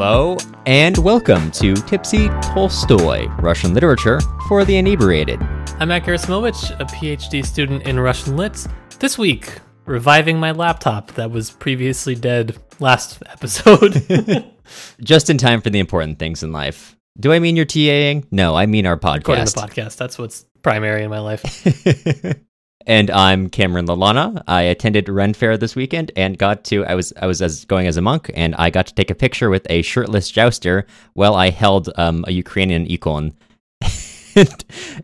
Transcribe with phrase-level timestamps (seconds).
[0.00, 5.42] Hello, and welcome to Tipsy Tolstoy, Russian Literature for the Inebriated.
[5.80, 8.64] I'm Matt Gerasimovich, a PhD student in Russian Lit.
[9.00, 14.00] This week, reviving my laptop that was previously dead last episode.
[15.02, 16.96] Just in time for the important things in life.
[17.18, 18.24] Do I mean you're TAing?
[18.30, 19.56] No, I mean our podcast.
[19.56, 21.42] the podcast, that's what's primary in my life.
[22.88, 24.42] and I'm Cameron Lalana.
[24.48, 27.86] I attended Ren Fair this weekend and got to I was I was as going
[27.86, 31.34] as a monk and I got to take a picture with a shirtless jouster while
[31.34, 33.34] I held um, a Ukrainian icon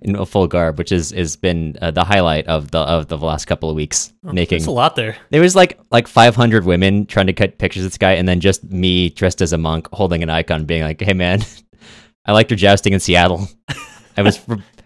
[0.03, 3.19] in a full garb, which is has been uh, the highlight of the of the
[3.19, 4.15] last couple of weeks.
[4.23, 5.17] making There's a lot there.
[5.31, 8.41] There was like like 500 women trying to cut pictures of this guy, and then
[8.41, 11.45] just me dressed as a monk holding an icon, being like, "Hey man,
[12.25, 13.47] I liked your jousting in Seattle.
[14.17, 14.41] I was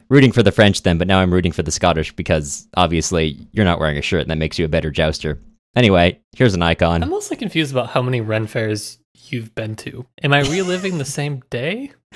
[0.08, 3.64] rooting for the French then, but now I'm rooting for the Scottish because obviously you're
[3.64, 5.38] not wearing a shirt, and that makes you a better jouster."
[5.76, 7.02] Anyway, here's an icon.
[7.02, 10.06] I'm mostly confused about how many Ren fairs you've been to.
[10.22, 11.92] Am I reliving the same day?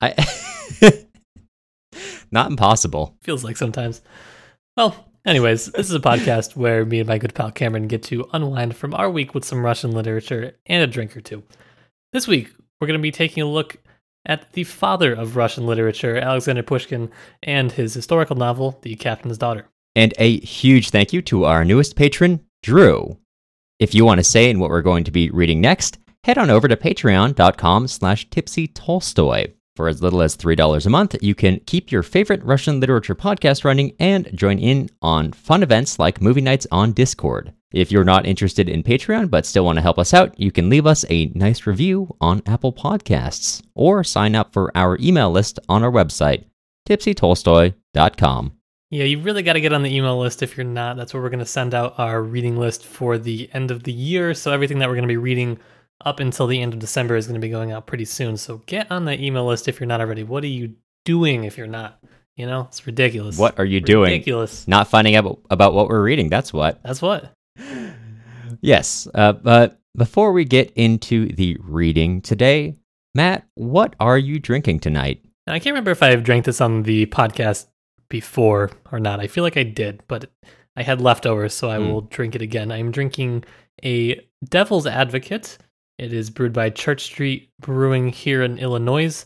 [0.00, 0.14] I
[2.30, 3.16] not impossible.
[3.22, 4.02] Feels like sometimes.
[4.76, 8.28] Well, anyways, this is a podcast where me and my good pal Cameron get to
[8.32, 11.42] unwind from our week with some Russian literature and a drink or two.
[12.12, 13.76] This week, we're going to be taking a look
[14.26, 17.10] at the father of Russian literature, Alexander Pushkin,
[17.42, 19.66] and his historical novel, The Captain's Daughter.
[19.94, 23.18] And a huge thank you to our newest patron, Drew.
[23.78, 26.50] If you want to say in what we're going to be reading next, head on
[26.50, 29.52] over to patreon.com slash tipsy Tolstoy.
[29.76, 33.64] For as little as $3 a month, you can keep your favorite Russian literature podcast
[33.64, 37.52] running and join in on fun events like movie nights on Discord.
[37.74, 40.70] If you're not interested in Patreon but still want to help us out, you can
[40.70, 45.58] leave us a nice review on Apple Podcasts or sign up for our email list
[45.68, 46.44] on our website,
[46.88, 48.52] tipsytolstoy.com.
[48.90, 50.96] Yeah, you really got to get on the email list if you're not.
[50.96, 53.92] That's where we're going to send out our reading list for the end of the
[53.92, 54.34] year.
[54.34, 55.58] So everything that we're going to be reading
[56.04, 58.36] up until the end of December is going to be going out pretty soon.
[58.36, 60.22] So get on the email list if you're not already.
[60.22, 61.98] What are you doing if you're not?
[62.36, 63.36] You know, it's ridiculous.
[63.36, 64.12] What are you doing?
[64.12, 64.68] Ridiculous.
[64.68, 66.80] Not finding out about what we're reading, that's what.
[66.84, 67.32] That's what.
[68.60, 72.76] Yes, uh, but before we get into the reading today,
[73.14, 75.24] Matt, what are you drinking tonight?
[75.46, 77.66] Now, I can't remember if I have drank this on the podcast
[78.08, 79.20] before or not.
[79.20, 80.30] I feel like I did, but
[80.76, 81.88] I had leftovers, so I Hmm.
[81.88, 82.72] will drink it again.
[82.72, 83.44] I'm drinking
[83.84, 85.58] a Devil's Advocate.
[85.98, 89.24] It is brewed by Church Street Brewing here in Illinois,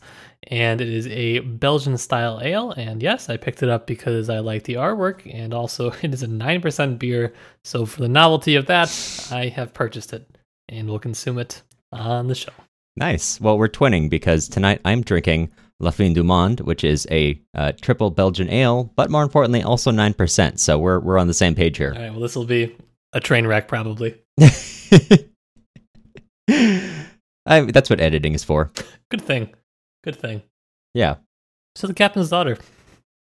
[0.48, 2.72] and it is a Belgian style ale.
[2.72, 6.22] And yes, I picked it up because I like the artwork, and also it is
[6.22, 7.32] a 9% beer.
[7.64, 8.90] So for the novelty of that,
[9.30, 10.28] I have purchased it
[10.68, 12.52] and will consume it on the show.
[12.96, 13.40] Nice.
[13.40, 15.50] Well, we're twinning because tonight I'm drinking
[15.80, 19.92] La Fin du Monde, which is a uh, triple Belgian ale, but more importantly, also
[19.92, 20.58] 9%.
[20.58, 21.92] So we're, we're on the same page here.
[21.92, 22.76] right, well, this will be
[23.12, 24.20] a train wreck probably.
[27.46, 28.72] I, that's what editing is for.
[29.10, 29.50] Good thing.
[30.08, 30.42] Good thing.
[30.94, 31.16] Yeah.
[31.76, 32.56] So the captain's daughter.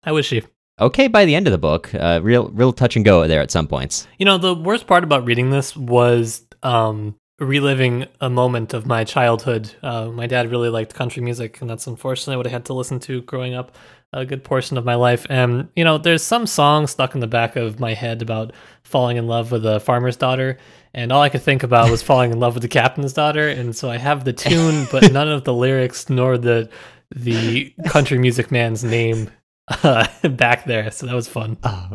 [0.03, 0.44] How is she?
[0.81, 3.51] Okay, by the end of the book, uh, real real touch and go there at
[3.51, 4.05] some points.
[4.19, 9.03] You know, the worst part about reading this was um, reliving a moment of my
[9.03, 9.71] childhood.
[9.83, 12.99] Uh, my dad really liked country music, and that's unfortunately what I had to listen
[13.01, 13.75] to growing up
[14.13, 15.25] a good portion of my life.
[15.29, 18.53] And, you know, there's some song stuck in the back of my head about
[18.83, 20.57] falling in love with a farmer's daughter.
[20.93, 23.47] And all I could think about was falling in love with the captain's daughter.
[23.47, 26.69] And so I have the tune, but none of the lyrics nor the
[27.15, 29.29] the country music man's name
[29.83, 30.91] uh, back there.
[30.91, 31.57] So that was fun.
[31.63, 31.89] Oh,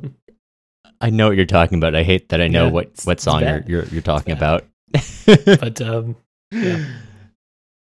[1.00, 1.94] I know what you're talking about.
[1.94, 4.64] I hate that I know Yeah, what, what song you're, you're you're talking about.
[5.26, 6.16] But um,
[6.50, 6.84] yeah.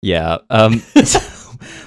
[0.03, 0.39] yeah.
[0.51, 1.21] Um, so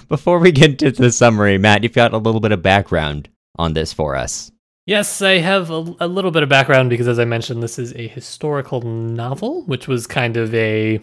[0.10, 3.74] before we get into the summary, Matt, you've got a little bit of background on
[3.74, 4.52] this for us.
[4.86, 7.94] Yes, I have a, a little bit of background because, as I mentioned, this is
[7.94, 11.00] a historical novel, which was kind of a,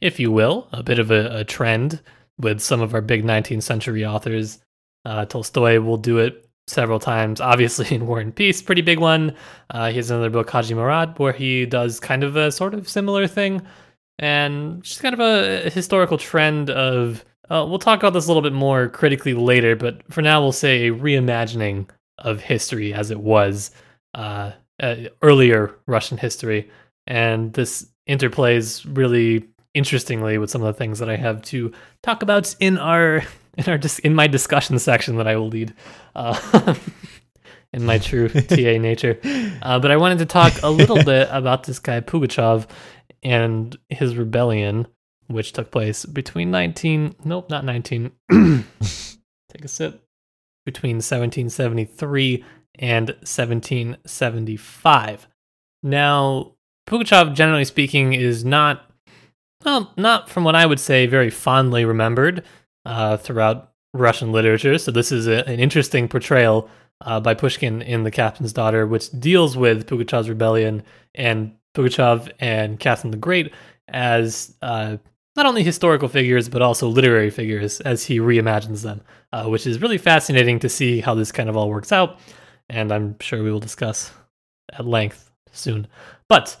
[0.00, 2.00] if you will, a bit of a, a trend
[2.38, 4.58] with some of our big 19th century authors.
[5.04, 7.40] Uh, Tolstoy will do it several times.
[7.40, 9.34] Obviously, in War and Peace, pretty big one.
[9.70, 12.88] Uh, he has another book, Haji Murad, where he does kind of a sort of
[12.88, 13.62] similar thing,
[14.18, 17.24] and just kind of a, historical trend of.
[17.48, 20.50] Uh, we'll talk about this a little bit more critically later, but for now, we'll
[20.50, 23.70] say a reimagining of history as it was
[24.14, 26.68] uh, uh, earlier Russian history,
[27.06, 31.70] and this interplays really interestingly with some of the things that I have to
[32.02, 33.22] talk about in our
[33.66, 35.72] in our dis- in my discussion section that I will lead.
[36.14, 36.38] Uh,
[37.72, 39.18] in my true TA nature,
[39.62, 42.66] uh, but I wanted to talk a little bit about this guy Pugachev
[43.22, 44.86] and his rebellion,
[45.26, 50.02] which took place between 19 nope not 19 take a sip
[50.64, 52.44] between 1773
[52.78, 55.28] and 1775.
[55.82, 56.52] Now,
[56.88, 58.82] Pugachev, generally speaking, is not
[59.64, 62.44] well, not from what I would say very fondly remembered
[62.86, 64.78] uh, throughout Russian literature.
[64.78, 69.10] So this is a, an interesting portrayal uh, by Pushkin in The Captain's Daughter, which
[69.10, 70.82] deals with Pugachev's rebellion
[71.14, 73.52] and Pugachev and Catherine the Great
[73.88, 74.96] as uh,
[75.34, 79.02] not only historical figures but also literary figures as he reimagines them,
[79.32, 82.18] uh, which is really fascinating to see how this kind of all works out.
[82.68, 84.12] And I'm sure we will discuss
[84.72, 85.86] at length soon.
[86.28, 86.56] But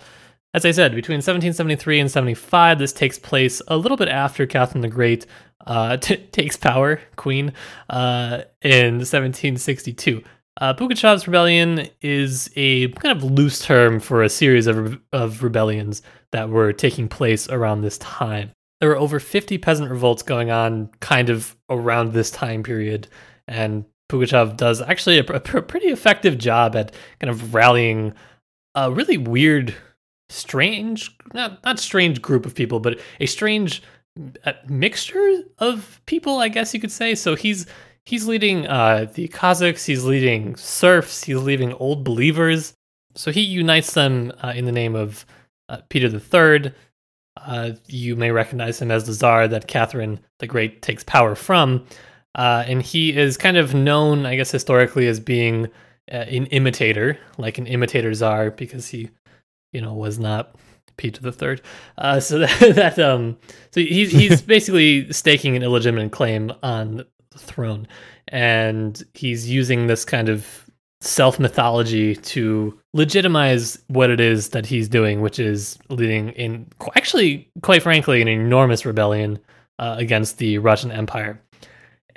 [0.54, 4.80] as I said, between 1773 and 75, this takes place a little bit after Catherine
[4.80, 5.26] the Great
[5.66, 7.52] uh, t- takes power, queen,
[7.90, 10.22] uh, in 1762.
[10.58, 15.42] Uh, Pugachev's rebellion is a kind of loose term for a series of, re- of
[15.42, 16.00] rebellions
[16.32, 18.50] that were taking place around this time.
[18.80, 23.08] There were over 50 peasant revolts going on kind of around this time period,
[23.46, 28.14] and Pugachev does actually a, a pretty effective job at kind of rallying
[28.74, 29.74] a really weird,
[30.28, 33.82] strange, not, not strange group of people, but a strange
[34.68, 37.14] mixture of people, I guess you could say.
[37.14, 37.66] So he's
[38.04, 42.74] he's leading uh, the Cossacks, he's leading serfs, he's leading old believers.
[43.14, 45.26] So he unites them uh, in the name of
[45.68, 46.72] uh, Peter III.
[47.36, 51.86] Uh, you may recognize him as the Tsar that Catherine the Great takes power from.
[52.34, 55.66] Uh, and he is kind of known, I guess, historically as being
[56.12, 59.10] uh, an imitator, like an imitator Tsar, because he,
[59.72, 60.54] you know, was not
[60.96, 61.62] Peter the Third.
[61.98, 63.36] Uh, so that, that um,
[63.70, 67.86] so he's he's basically staking an illegitimate claim on the throne,
[68.28, 70.66] and he's using this kind of
[71.00, 77.48] self mythology to legitimize what it is that he's doing, which is leading in actually,
[77.62, 79.38] quite frankly, an enormous rebellion
[79.78, 81.40] uh, against the Russian Empire.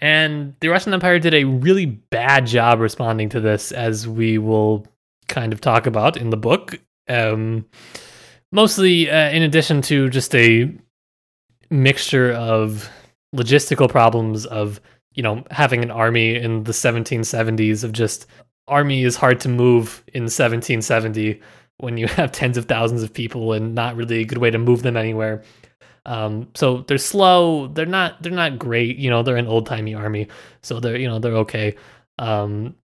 [0.02, 4.88] And the Russian Empire did a really bad job responding to this, as we will
[5.28, 6.80] kind of talk about in the book.
[7.10, 7.66] Um,
[8.52, 10.72] mostly uh, in addition to just a
[11.70, 12.90] mixture of
[13.36, 14.82] logistical problems of
[15.14, 18.26] you know having an army in the 1770s of just
[18.68, 21.40] army is hard to move in 1770
[21.78, 24.58] when you have tens of thousands of people and not really a good way to
[24.58, 25.44] move them anywhere.
[26.06, 29.94] Um, so they're slow they're not they're not great you know they're an old timey
[29.94, 30.30] army
[30.64, 31.76] so they're you know they're okay.
[32.18, 32.76] Um,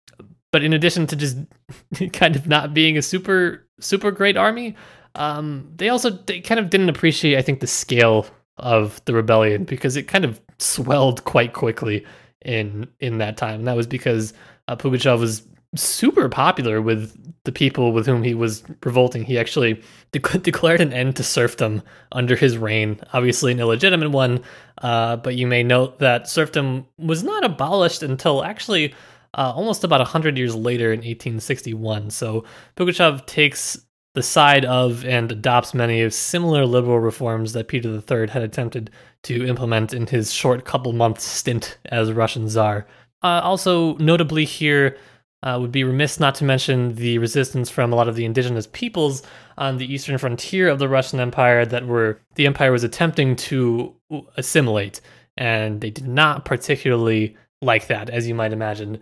[0.51, 1.37] but in addition to just
[2.13, 4.75] kind of not being a super super great army
[5.15, 8.27] um, they also they kind of didn't appreciate, I think, the scale
[8.57, 12.05] of the rebellion because it kind of swelled quite quickly
[12.43, 13.59] in in that time.
[13.59, 14.33] And that was because
[14.67, 15.43] uh, Pugachev was
[15.75, 17.13] super popular with
[17.43, 19.23] the people with whom he was revolting.
[19.23, 19.81] He actually
[20.11, 21.81] de- declared an end to serfdom
[22.11, 24.43] under his reign, obviously an illegitimate one.
[24.79, 28.93] Uh, but you may note that serfdom was not abolished until actually
[29.33, 32.09] uh, almost about 100 years later in 1861.
[32.09, 32.45] So
[32.77, 33.77] Pugachev takes
[34.15, 38.89] the side of and adopts many of similar liberal reforms that Peter III had attempted
[39.23, 42.87] to implement in his short couple month stint as Russian Tsar.
[43.21, 44.97] Uh, also, notably here,
[45.43, 48.67] uh, would be remiss not to mention the resistance from a lot of the indigenous
[48.67, 49.21] peoples
[49.57, 53.93] on the eastern frontier of the Russian Empire that were the empire was attempting to
[54.37, 55.01] assimilate,
[55.35, 58.99] and they did not particularly like that, as you might imagine.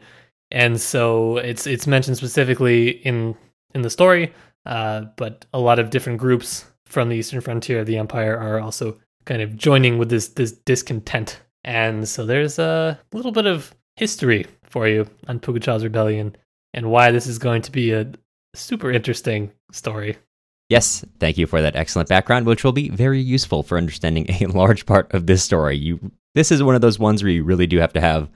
[0.49, 3.35] And so it's it's mentioned specifically in
[3.75, 4.33] in the story
[4.65, 8.59] uh, but a lot of different groups from the eastern frontier of the empire are
[8.59, 11.41] also kind of joining with this this discontent.
[11.63, 16.35] And so there's a little bit of history for you on Pugachev's rebellion
[16.73, 18.11] and why this is going to be a
[18.53, 20.17] super interesting story.
[20.69, 24.45] Yes, thank you for that excellent background, which will be very useful for understanding a
[24.47, 25.77] large part of this story.
[25.77, 28.29] You, this is one of those ones where you really do have to have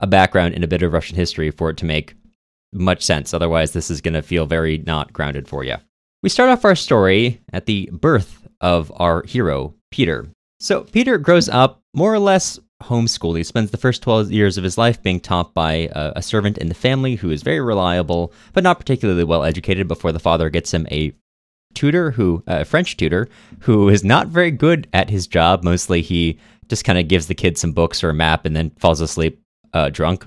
[0.00, 2.14] a background in a bit of Russian history for it to make
[2.72, 3.34] much sense.
[3.34, 5.76] Otherwise, this is going to feel very not grounded for you.
[6.22, 10.28] We start off our story at the birth of our hero, Peter.
[10.60, 13.36] So, Peter grows up more or less homeschooled.
[13.36, 16.68] He spends the first 12 years of his life being taught by a, servant in
[16.68, 20.72] the family who is very reliable, but not particularly well educated before the father gets
[20.72, 21.12] him a
[21.74, 23.28] tutor who a French tutor
[23.60, 25.64] who is not very good at his job.
[25.64, 26.38] Mostly he
[26.68, 29.40] just kind of gives the kid some books or a map and then falls asleep
[29.72, 30.26] uh, drunk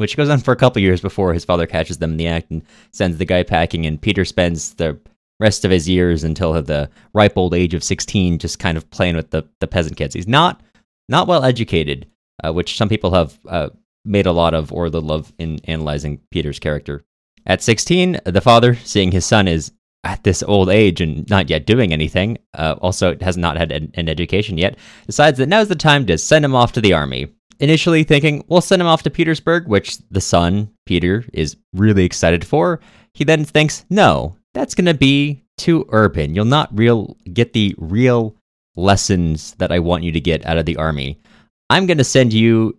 [0.00, 2.50] which goes on for a couple years before his father catches them in the act
[2.50, 3.84] and sends the guy packing.
[3.84, 4.98] And Peter spends the
[5.38, 9.14] rest of his years until the ripe old age of 16 just kind of playing
[9.14, 10.14] with the, the peasant kids.
[10.14, 10.62] He's not
[11.10, 12.06] not well educated,
[12.42, 13.68] uh, which some people have uh,
[14.06, 17.02] made a lot of or little of in analyzing Peter's character.
[17.44, 19.70] At 16, the father, seeing his son is
[20.02, 23.90] at this old age and not yet doing anything, uh, also has not had an,
[23.94, 27.34] an education yet, decides that now's the time to send him off to the army
[27.60, 32.44] initially thinking, we'll send him off to Petersburg, which the son, Peter, is really excited
[32.44, 32.80] for.
[33.14, 36.34] He then thinks, no, that's going to be too urban.
[36.34, 38.34] You'll not real get the real
[38.76, 41.20] lessons that I want you to get out of the army.
[41.68, 42.78] I'm going to send you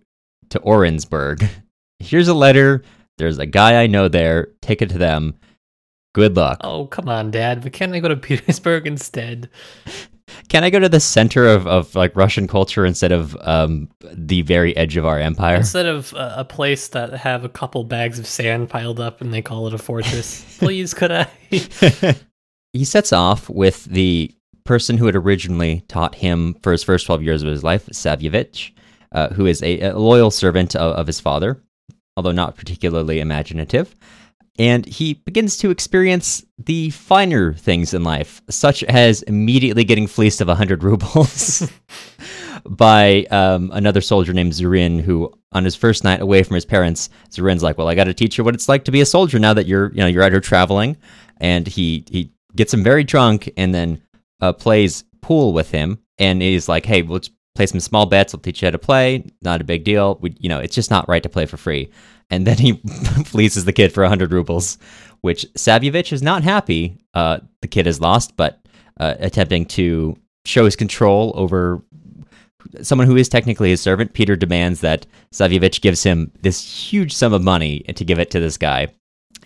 [0.50, 1.48] to Orensburg.
[1.98, 2.82] Here's a letter.
[3.18, 4.48] There's a guy I know there.
[4.60, 5.34] Take it to them.
[6.14, 6.58] Good luck.
[6.62, 7.62] Oh, come on, Dad.
[7.62, 9.48] But can't I go to Petersburg instead?
[10.48, 14.42] Can I go to the center of, of like Russian culture instead of um, the
[14.42, 15.56] very edge of our empire?
[15.56, 19.32] Instead of uh, a place that have a couple bags of sand piled up and
[19.32, 21.28] they call it a fortress, please, could I?
[22.72, 27.22] he sets off with the person who had originally taught him for his first 12
[27.22, 28.72] years of his life, Savyevich,
[29.12, 31.62] uh, who is a, a loyal servant of, of his father,
[32.16, 33.94] although not particularly imaginative
[34.58, 40.40] and he begins to experience the finer things in life, such as immediately getting fleeced
[40.40, 41.70] of 100 rubles
[42.66, 47.08] by um, another soldier named Zurin, who, on his first night away from his parents,
[47.30, 49.38] Zurin's like, "Well, I got to teach you what it's like to be a soldier
[49.38, 50.96] now that you're, you know, you're out here traveling."
[51.38, 54.02] And he he gets him very drunk, and then
[54.40, 58.34] uh, plays pool with him, and he's like, "Hey, let's play some small bets.
[58.34, 59.24] I'll teach you how to play.
[59.42, 60.18] Not a big deal.
[60.20, 61.90] We, you know, it's just not right to play for free."
[62.32, 62.72] And then he
[63.26, 64.78] fleeces the kid for 100 rubles,
[65.20, 68.58] which Savyevich is not happy uh, the kid has lost, but
[68.98, 71.82] uh, attempting to show his control over
[72.80, 74.14] someone who is technically his servant.
[74.14, 78.40] Peter demands that Savyevich gives him this huge sum of money to give it to
[78.40, 78.88] this guy,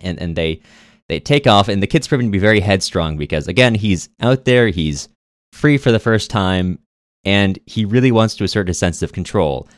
[0.01, 0.61] and and they
[1.09, 4.45] they take off, and the kid's proven to be very headstrong because again he's out
[4.45, 5.09] there, he's
[5.53, 6.79] free for the first time,
[7.25, 9.69] and he really wants to assert his sense of control,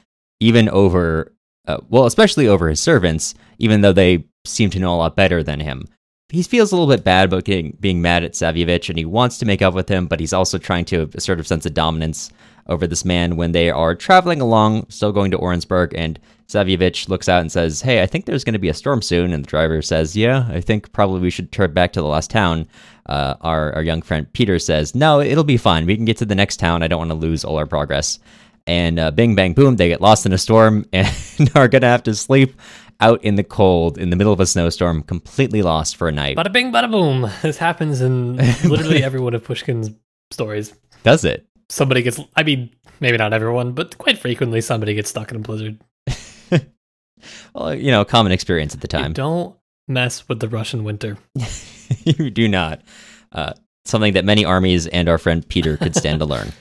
[0.41, 1.33] even over
[1.69, 5.43] uh, well, especially over his servants, even though they seem to know a lot better
[5.43, 5.87] than him.
[6.31, 9.39] He feels a little bit bad about getting, being mad at Savyevich, and he wants
[9.39, 12.31] to make up with him, but he's also trying to assert a sense of dominance
[12.67, 17.29] over this man when they are traveling along, still going to Orensburg, and Savyevich looks
[17.29, 19.33] out and says, Hey, I think there's going to be a storm soon.
[19.33, 22.31] And the driver says, Yeah, I think probably we should turn back to the last
[22.31, 22.67] town.
[23.07, 25.85] Uh, our, our young friend Peter says, No, it'll be fine.
[25.85, 26.83] We can get to the next town.
[26.83, 28.19] I don't want to lose all our progress
[28.69, 31.11] and uh, bing bang boom they get lost in a storm and
[31.57, 32.55] are gonna have to sleep
[33.01, 36.37] out in the cold in the middle of a snowstorm completely lost for a night.
[36.37, 37.31] Bada bing bada boom.
[37.43, 39.91] This happens in literally every one of pushkin's
[40.31, 40.75] stories.
[41.03, 41.47] Does it?
[41.69, 42.71] Somebody gets i mean
[43.01, 45.79] maybe not everyone but quite frequently somebody gets stuck in a blizzard.
[47.53, 49.09] Well you know common experience at the time.
[49.09, 49.57] you don't
[49.89, 51.17] mess with the russian winter.
[52.05, 52.83] You do not.
[53.33, 56.53] Uh, something that many armies and our friend peter could stand to learn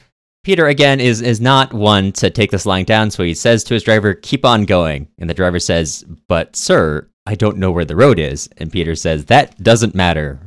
[0.47, 3.73] Peter again is is not one to take this lying down, so he says to
[3.73, 7.83] his driver, "Keep on going." And the driver says, "But sir, I don't know where
[7.83, 10.39] the road is." And Peter says, "That doesn't matter."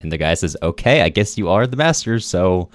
[0.00, 2.70] And the guy says, "Okay, I guess you are the master, so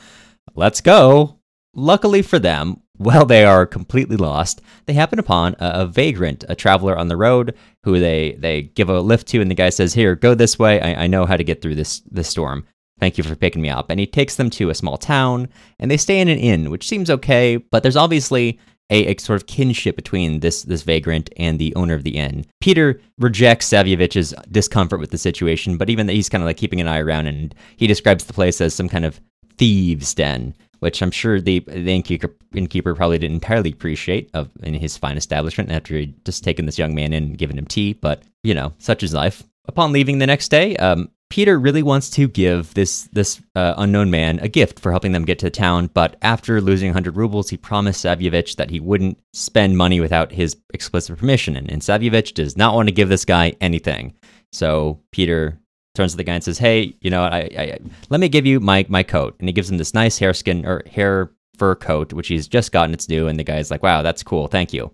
[0.53, 1.37] let's go."
[1.73, 6.55] Luckily for them, while they are completely lost, they happen upon a, a, vagrant, a
[6.55, 9.95] traveler on the road, who they, they give a lift to, and the guy says,
[9.95, 10.79] "Here, go this way.
[10.79, 12.65] I, I know how to get through this this storm."
[12.99, 13.89] Thank you for picking me up.
[13.89, 15.47] And he takes them to a small town,
[15.79, 19.39] and they stay in an inn, which seems okay, but there's obviously a, a, sort
[19.39, 22.45] of kinship between this this vagrant and the owner of the inn.
[22.59, 26.81] Peter rejects Savyevich's discomfort with the situation, but even that he's kind of like keeping
[26.81, 29.19] an eye around, and he describes the place as some kind of
[29.57, 34.73] thieves' den, which I'm sure the, the innkeeper, innkeeper probably didn't entirely appreciate of in
[34.73, 37.93] his fine establishment after he'd just taken this young man in and given him tea.
[37.93, 39.43] But you know, such is life.
[39.65, 44.09] Upon leaving the next day, um, Peter really wants to give this this uh, unknown
[44.09, 47.49] man a gift for helping them get to the town, but after losing 100 rubles,
[47.49, 52.57] he promised Savyevich that he wouldn't spend money without his explicit permission, and, and does
[52.57, 54.15] not want to give this guy anything.
[54.51, 55.59] So Peter
[55.93, 58.59] turns to the guy and says, "Hey, you know, I, I, let me give you
[58.59, 62.11] my my coat," and he gives him this nice hare skin or hare fur coat,
[62.11, 64.91] which he's just gotten its due, and the guy's like, "Wow, that's cool, thank you."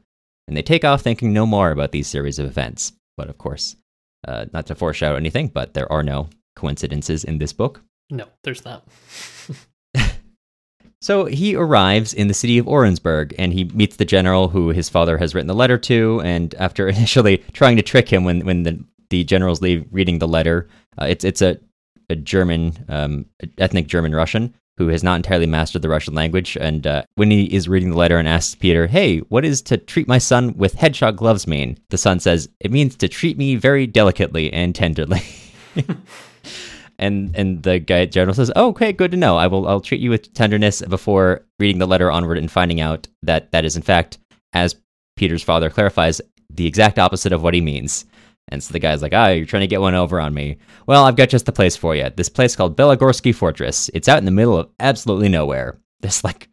[0.50, 2.92] And they take off, thinking no more about these series of events.
[3.18, 3.77] But of course,
[4.27, 7.82] uh, not to foreshadow anything, but there are no coincidences in this book.
[8.10, 8.88] No, there's not.
[11.01, 14.89] so he arrives in the city of Orensburg and he meets the general who his
[14.89, 16.22] father has written the letter to.
[16.24, 20.27] And after initially trying to trick him when, when the, the generals leave reading the
[20.27, 21.60] letter, uh, it's, it's a,
[22.10, 23.25] a German, um,
[23.58, 26.58] ethnic German Russian who has not entirely mastered the Russian language.
[26.60, 29.77] And uh, when he is reading the letter and asks Peter, Hey, what is to
[29.77, 31.77] treat my son with hedgehog gloves mean?
[31.89, 35.22] The son says, It means to treat me very delicately and tenderly.
[37.00, 39.38] and and the guy general says, "Oh, okay, good to know.
[39.38, 43.08] I will I'll treat you with tenderness." Before reading the letter onward and finding out
[43.24, 44.17] that that is in fact,
[44.53, 44.75] as
[45.15, 48.05] Peter's father clarifies, the exact opposite of what he means.
[48.49, 50.57] And so the guy's like, ah, you're trying to get one over on me.
[50.85, 52.09] Well, I've got just the place for you.
[52.15, 53.89] This place called Belagorsky Fortress.
[53.93, 55.79] It's out in the middle of absolutely nowhere.
[56.01, 56.49] There's like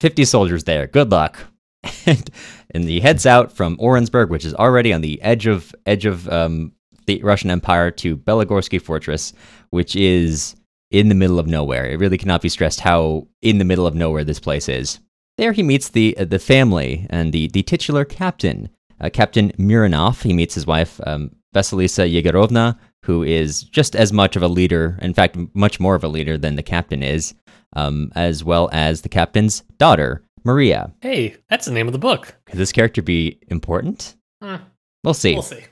[0.00, 0.86] 50 soldiers there.
[0.86, 1.38] Good luck.
[2.06, 2.30] and,
[2.70, 6.28] and he heads out from Orensburg, which is already on the edge of edge of
[6.28, 6.72] um,
[7.06, 9.32] the Russian Empire, to Belagorsky Fortress,
[9.70, 10.54] which is
[10.90, 11.86] in the middle of nowhere.
[11.86, 15.00] It really cannot be stressed how in the middle of nowhere this place is.
[15.38, 18.68] There he meets the the family and the, the titular captain,
[19.02, 20.22] uh, Captain Mironov.
[20.22, 24.98] He meets his wife, um, Vasilisa Yegorovna, who is just as much of a leader,
[25.02, 27.34] in fact, much more of a leader than the captain is,
[27.74, 30.92] um, as well as the captain's daughter, Maria.
[31.00, 32.34] Hey, that's the name of the book.
[32.46, 34.16] Could this character be important?
[34.42, 34.56] Hmm.
[35.04, 35.34] We'll see.
[35.34, 35.64] We'll see.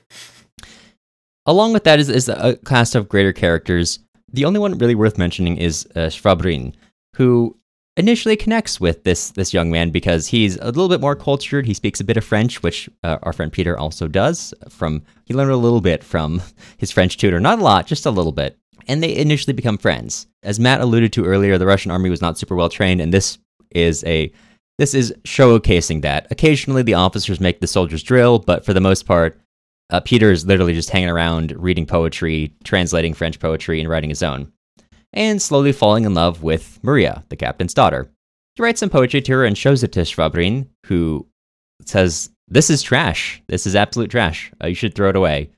[1.45, 3.99] Along with that is, is a cast of greater characters.
[4.31, 6.73] The only one really worth mentioning is uh, Shvabrin,
[7.15, 7.57] who
[7.97, 11.65] initially connects with this this young man because he's a little bit more cultured.
[11.65, 14.53] He speaks a bit of French, which uh, our friend Peter also does.
[14.69, 16.41] From he learned a little bit from
[16.77, 18.57] his French tutor, not a lot, just a little bit.
[18.87, 20.27] And they initially become friends.
[20.43, 23.37] As Matt alluded to earlier, the Russian army was not super well trained, and this
[23.71, 24.31] is a
[24.77, 26.27] this is showcasing that.
[26.31, 29.39] Occasionally, the officers make the soldiers drill, but for the most part,
[29.91, 34.23] uh, Peter is literally just hanging around, reading poetry, translating French poetry, and writing his
[34.23, 34.51] own
[35.13, 38.09] and slowly falling in love with Maria, the captain's daughter.
[38.55, 41.27] He writes some poetry to her and shows it to Shvabrin, who
[41.85, 43.41] says, This is trash.
[43.47, 44.51] This is absolute trash.
[44.61, 45.49] Uh, you should throw it away.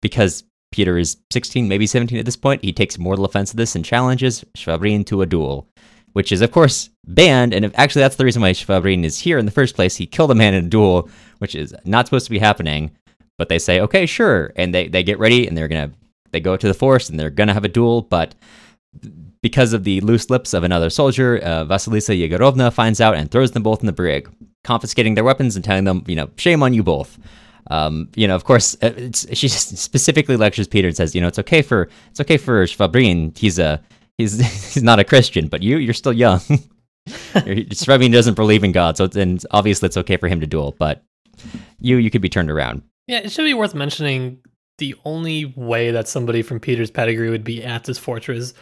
[0.00, 3.76] Because Peter is 16, maybe 17 at this point, he takes mortal offense to this
[3.76, 5.68] and challenges Shvabrin to a duel,
[6.12, 7.54] which is, of course, banned.
[7.54, 9.96] And if, actually, that's the reason why Shvabrin is here in the first place.
[9.96, 12.90] He killed a man in a duel, which is not supposed to be happening.
[13.38, 14.52] But they say, okay, sure.
[14.56, 15.96] And they, they get ready and they're going to
[16.32, 18.02] they go to the forest and they're going to have a duel.
[18.02, 18.34] But
[19.42, 23.52] because of the loose lips of another soldier, uh, Vasilisa Yegorovna finds out and throws
[23.52, 24.30] them both in the brig,
[24.64, 27.18] confiscating their weapons and telling them, you know, shame on you both.
[27.70, 31.38] Um, you know, of course, uh, she specifically lectures Peter and says, you know, it's
[31.38, 33.36] okay for it's okay for Shvabrin.
[33.36, 33.80] He's a
[34.18, 34.38] he's
[34.74, 36.40] he's not a Christian, but you you're still young.
[37.34, 41.02] Shvabrin doesn't believe in God, so and obviously it's okay for him to duel, but
[41.80, 42.82] you you could be turned around.
[43.08, 44.38] Yeah, it should be worth mentioning
[44.78, 48.54] the only way that somebody from Peter's pedigree would be at this fortress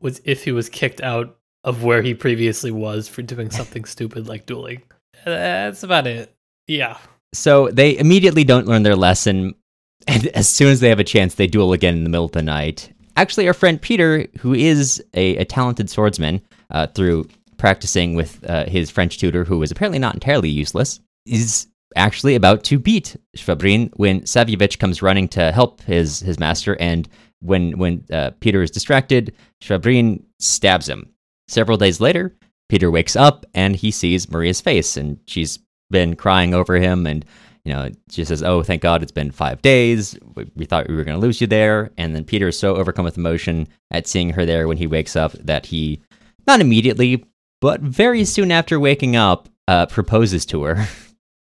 [0.00, 4.28] was if he was kicked out of where he previously was for doing something stupid
[4.28, 4.82] like dueling.
[5.24, 6.34] That's about it.
[6.66, 6.98] Yeah.
[7.32, 9.54] So they immediately don't learn their lesson,
[10.08, 12.32] and as soon as they have a chance, they duel again in the middle of
[12.32, 12.92] the night.
[13.16, 18.64] Actually, our friend Peter, who is a, a talented swordsman uh, through practicing with uh,
[18.66, 23.90] his French tutor, who was apparently not entirely useless, is actually about to beat Shvabrin
[23.94, 27.08] when Savyevich comes running to help his his master, and
[27.44, 31.10] when when uh, Peter is distracted, Shvabrin stabs him.
[31.46, 32.34] Several days later,
[32.68, 35.58] Peter wakes up and he sees Maria's face, and she's
[35.90, 37.24] been crying over him, and
[37.64, 40.18] you know she says, "Oh, thank God, it's been five days.
[40.34, 42.76] We, we thought we were going to lose you there." And then Peter is so
[42.76, 46.00] overcome with emotion at seeing her there when he wakes up that he,
[46.46, 47.24] not immediately,
[47.60, 50.86] but very soon after waking up, uh, proposes to her.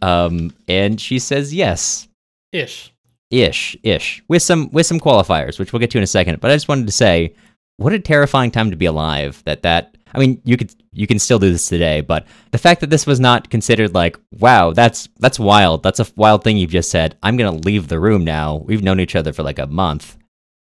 [0.02, 2.08] Um, and she says yes.
[2.50, 2.91] Ish.
[3.32, 4.22] Ish, ish.
[4.28, 6.40] With some with some qualifiers, which we'll get to in a second.
[6.40, 7.34] But I just wanted to say,
[7.78, 9.42] what a terrifying time to be alive.
[9.46, 12.82] That that I mean, you could you can still do this today, but the fact
[12.82, 15.82] that this was not considered like, wow, that's that's wild.
[15.82, 17.16] That's a wild thing you've just said.
[17.22, 18.56] I'm gonna leave the room now.
[18.56, 20.18] We've known each other for like a month,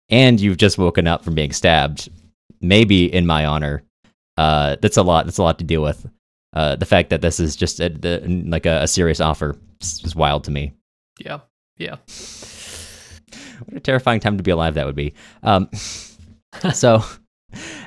[0.10, 2.10] and you've just woken up from being stabbed.
[2.60, 3.84] Maybe in my honor.
[4.36, 5.26] Uh, that's a lot.
[5.26, 6.06] That's a lot to deal with.
[6.54, 7.90] Uh, the fact that this is just a,
[8.46, 10.74] like a, a, serious offer is wild to me.
[11.20, 11.40] Yeah,
[11.78, 11.98] yeah.
[13.66, 15.14] What a terrifying time to be alive that would be.
[15.44, 15.70] Um,
[16.74, 17.04] so,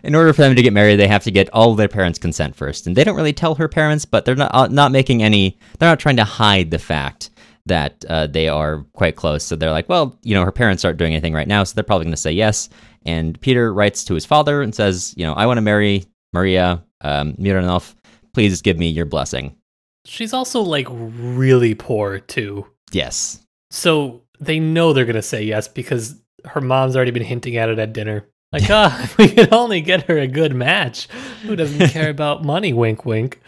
[0.02, 2.56] in order for them to get married, they have to get all their parents' consent
[2.56, 5.58] first, and they don't really tell her parents, but they're not uh, not making any.
[5.78, 7.30] They're not trying to hide the fact
[7.66, 9.44] that uh, they are quite close.
[9.44, 11.84] So they're like, well, you know, her parents aren't doing anything right now, so they're
[11.84, 12.68] probably going to say yes.
[13.06, 16.82] And Peter writes to his father and says, you know, I want to marry Maria
[17.02, 17.94] um, Mironov
[18.32, 19.56] please give me your blessing.
[20.04, 22.66] She's also like really poor too.
[22.92, 23.44] Yes.
[23.70, 27.68] So they know they're going to say yes because her mom's already been hinting at
[27.68, 28.26] it at dinner.
[28.52, 31.08] Like, ah, oh, if we could only get her a good match.
[31.42, 32.72] Who doesn't care about money?
[32.72, 33.40] Wink, wink.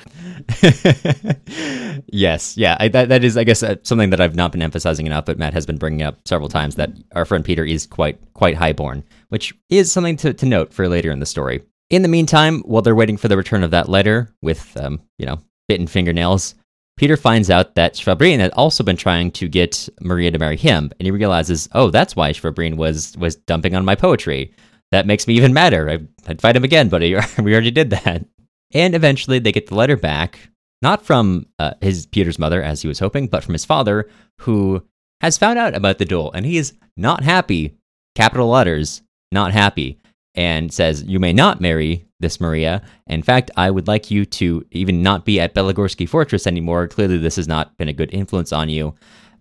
[2.06, 5.06] yes, yeah, I, that that is, I guess, uh, something that I've not been emphasizing
[5.06, 8.18] enough, but Matt has been bringing up several times that our friend Peter is quite
[8.34, 11.62] quite highborn, which is something to, to note for later in the story.
[11.90, 15.26] In the meantime, while they're waiting for the return of that letter with, um, you
[15.26, 16.54] know, bitten fingernails,
[17.02, 20.88] Peter finds out that Shvabrin had also been trying to get Maria to marry him,
[21.00, 24.54] and he realizes, oh, that's why Shvabrin was was dumping on my poetry.
[24.92, 25.90] That makes me even madder.
[25.90, 27.00] I, would fight him again, but
[27.42, 28.24] we already did that.
[28.72, 30.48] And eventually, they get the letter back,
[30.80, 34.86] not from uh, his Peter's mother as he was hoping, but from his father, who
[35.20, 37.76] has found out about the duel, and he is not happy.
[38.14, 39.98] Capital letters, not happy
[40.34, 42.82] and says, You may not marry this Maria.
[43.06, 46.88] In fact, I would like you to even not be at Belagorsky Fortress anymore.
[46.88, 48.94] Clearly, this has not been a good influence on you.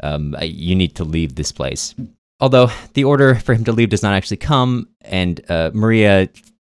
[0.04, 1.94] Um, you need to leave this place.
[2.40, 6.28] Although the order for him to leave does not actually come, and uh, Maria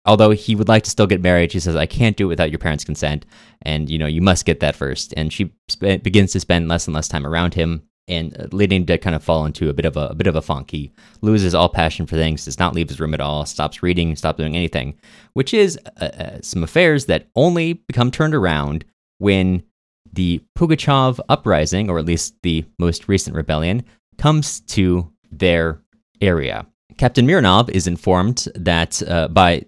[0.09, 2.51] although he would like to still get married, she says, "I can't do it without
[2.51, 3.27] your parents' consent,
[3.63, 5.15] and you know you must get that first.
[5.17, 8.99] And she sp- begins to spend less and less time around him, and leading to
[8.99, 10.71] kind of fall into a bit of a, a bit of a funk.
[10.71, 14.17] He loses all passion for things, does not leave his room at all, stops reading,
[14.17, 14.95] stops doing anything,
[15.35, 18.85] which is uh, uh, some affairs that only become turned around
[19.19, 19.63] when
[20.13, 23.85] the Pugachev uprising, or at least the most recent rebellion,
[24.17, 25.81] comes to their
[26.21, 26.67] area.
[26.97, 29.65] Captain Mironov is informed that uh, by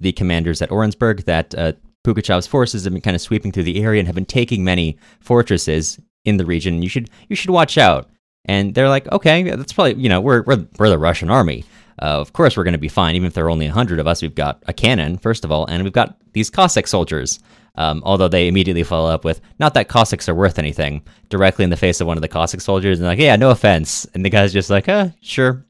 [0.00, 1.72] the commanders at Orensburg that uh,
[2.04, 4.98] Pugachev's forces have been kind of sweeping through the area and have been taking many
[5.20, 6.82] fortresses in the region.
[6.82, 8.10] You should you should watch out.
[8.46, 11.64] And they're like, okay, that's probably you know we're we're, we're the Russian army.
[12.02, 14.06] Uh, of course, we're going to be fine, even if there are only hundred of
[14.06, 14.20] us.
[14.20, 17.38] We've got a cannon, first of all, and we've got these Cossack soldiers.
[17.76, 21.70] Um, although they immediately follow up with, not that Cossacks are worth anything, directly in
[21.70, 24.06] the face of one of the Cossack soldiers, and like, yeah, no offense.
[24.14, 25.66] And the guy's just like, uh, sure.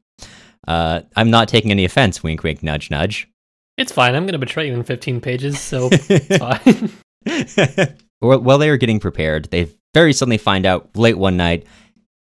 [0.67, 3.27] Uh, I'm not taking any offense, wink, wink, nudge, nudge.
[3.77, 4.15] It's fine.
[4.15, 6.91] I'm going to betray you in 15 pages, so it's fine.
[8.19, 11.65] While they are getting prepared, they very suddenly find out late one night,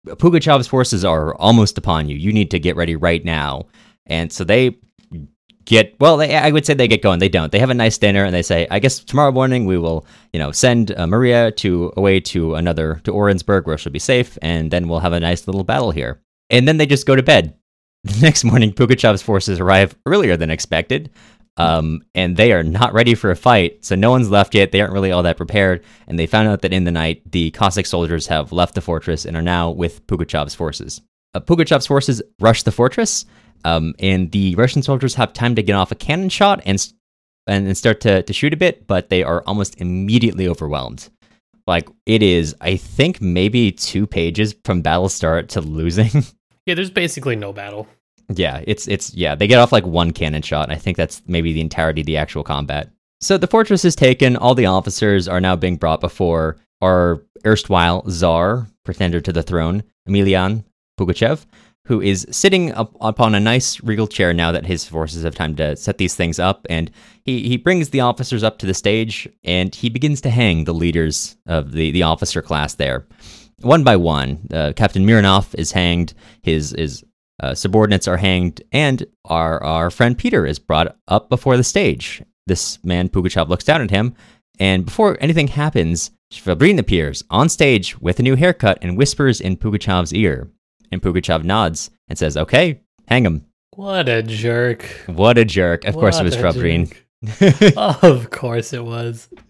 [0.06, 2.16] Pugachev's forces are almost upon you.
[2.16, 3.66] You need to get ready right now.
[4.06, 4.78] And so they
[5.66, 7.20] get well they, i would say they get going.
[7.20, 7.52] They don't.
[7.52, 10.40] They have a nice dinner and they say i guess tomorrow morning we will you
[10.40, 14.72] know send uh, maria to away to another to orensburg where she'll be safe and
[14.72, 16.22] then we'll have a nice little battle here.
[16.50, 17.56] And then they just go to bed.
[18.04, 21.10] The next morning pugachev's forces arrive earlier than expected
[21.58, 24.82] um, and they are not ready for a fight so no one's left yet they
[24.82, 27.86] aren't really all that prepared and they found out that in the night the cossack
[27.86, 31.02] soldiers have left the fortress and are now with pugachev's forces
[31.34, 33.26] uh, pugachev's forces rush the fortress
[33.66, 36.86] um, and the Russian soldiers have time to get off a cannon shot and
[37.46, 41.10] and start to, to shoot a bit, but they are almost immediately overwhelmed.
[41.68, 46.24] Like it is, I think maybe two pages from battle start to losing.
[46.66, 47.88] yeah, there's basically no battle.
[48.30, 50.64] Yeah, it's it's yeah, they get off like one cannon shot.
[50.64, 52.90] and I think that's maybe the entirety of the actual combat.
[53.22, 54.36] So the fortress is taken.
[54.36, 59.84] All the officers are now being brought before our erstwhile czar, pretender to the throne,
[60.08, 60.66] Emilian
[61.00, 61.46] Pugachev,
[61.86, 65.56] who is sitting up upon a nice regal chair now that his forces have time
[65.56, 66.66] to set these things up.
[66.70, 66.92] And
[67.24, 70.74] he, he brings the officers up to the stage and he begins to hang the
[70.74, 73.06] leaders of the, the officer class there.
[73.62, 77.04] One by one, uh, Captain Mironov is hanged, his, his
[77.42, 82.22] uh, subordinates are hanged, and our, our friend Peter is brought up before the stage.
[82.46, 84.16] This man, Pugachev, looks down at him,
[84.60, 89.58] and before anything happens, Shvabrin appears on stage with a new haircut and whispers in
[89.58, 90.50] Pugachev's ear.
[90.92, 93.46] And Pugachev nods and says, Okay, hang him.
[93.76, 94.84] What a jerk.
[95.08, 95.86] What a jerk.
[95.86, 96.94] Of what course it was Shvabrin.
[98.04, 99.28] of course it was.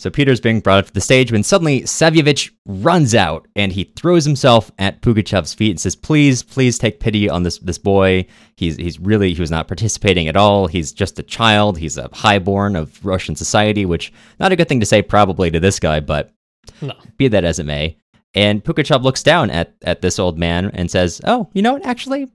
[0.00, 3.92] So Peter's being brought up to the stage when suddenly Savyevich runs out and he
[3.96, 8.26] throws himself at Pugachev's feet and says, "Please, please take pity on this this boy.
[8.56, 10.68] He's he's really he was not participating at all.
[10.68, 11.78] He's just a child.
[11.78, 15.58] He's a highborn of Russian society, which not a good thing to say probably to
[15.58, 16.32] this guy, but
[16.80, 16.94] no.
[17.16, 17.96] be that as it may.
[18.34, 21.86] And Pugachev looks down at, at this old man and says, Oh, you know what?
[21.86, 22.28] Actually,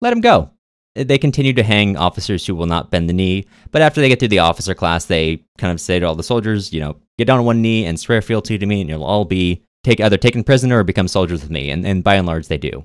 [0.00, 0.50] let him go.
[0.94, 4.18] They continue to hang officers who will not bend the knee, but after they get
[4.18, 7.26] through the officer class, they kind of say to all the soldiers, you know, get
[7.26, 10.16] down on one knee and swear fealty to me, and you'll all be take either
[10.16, 11.70] taken prisoner or become soldiers with me.
[11.70, 12.84] And, and by and large, they do.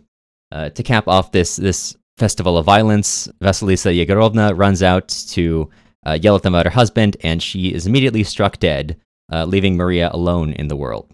[0.52, 5.70] Uh, to cap off this this festival of violence, Vasilisa Yegorovna runs out to
[6.06, 8.98] uh, yell at them about her husband, and she is immediately struck dead,
[9.32, 11.10] uh, leaving Maria alone in the world.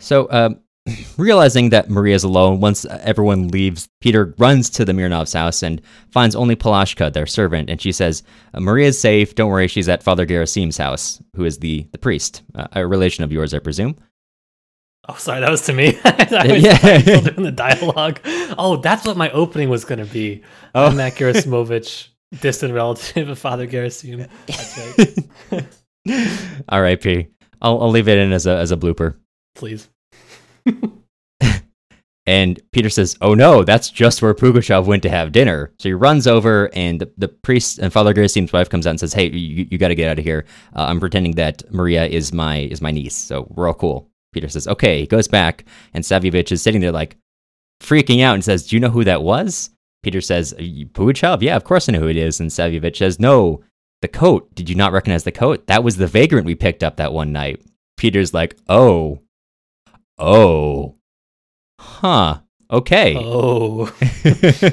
[0.00, 0.60] So, um,
[1.16, 6.36] Realizing that Maria's alone, once everyone leaves, Peter runs to the Mironovs' house and finds
[6.36, 8.22] only Palashka, their servant, and she says,
[8.54, 12.66] Maria's safe, don't worry, she's at Father Gerasim's house, who is the, the priest, uh,
[12.72, 13.96] a relation of yours, I presume.
[15.08, 15.98] Oh, sorry, that was to me.
[16.04, 16.98] I was yeah.
[16.98, 18.20] still doing the dialogue.
[18.56, 20.42] Oh, that's what my opening was going to be.
[20.74, 20.86] Oh.
[20.86, 22.08] I'm Matt Gerasimovich,
[22.40, 24.28] distant relative of Father Gerasim.
[24.46, 24.98] That's
[25.48, 25.66] right.
[26.68, 27.28] R.I.P.
[27.60, 29.16] I'll, I'll leave it in as a, as a blooper.
[29.54, 29.88] Please.
[32.26, 35.92] and Peter says, "Oh no, that's just where Pugachev went to have dinner." So he
[35.92, 39.30] runs over, and the, the priest and Father Gerasim's wife comes out and says, "Hey,
[39.30, 40.46] you, you got to get out of here.
[40.74, 44.48] Uh, I'm pretending that Maria is my is my niece, so we're all cool." Peter
[44.48, 47.16] says, "Okay." He goes back, and Savyevich is sitting there like
[47.82, 49.70] freaking out and says, "Do you know who that was?"
[50.02, 53.62] Peter says, "Pugachev, yeah, of course I know who it is." And Savyevich says, "No,
[54.00, 54.54] the coat.
[54.54, 55.66] Did you not recognize the coat?
[55.66, 57.60] That was the vagrant we picked up that one night."
[57.96, 59.20] Peter's like, "Oh."
[60.18, 60.96] Oh.
[61.80, 62.40] Huh.
[62.70, 63.14] Okay.
[63.18, 63.92] Oh.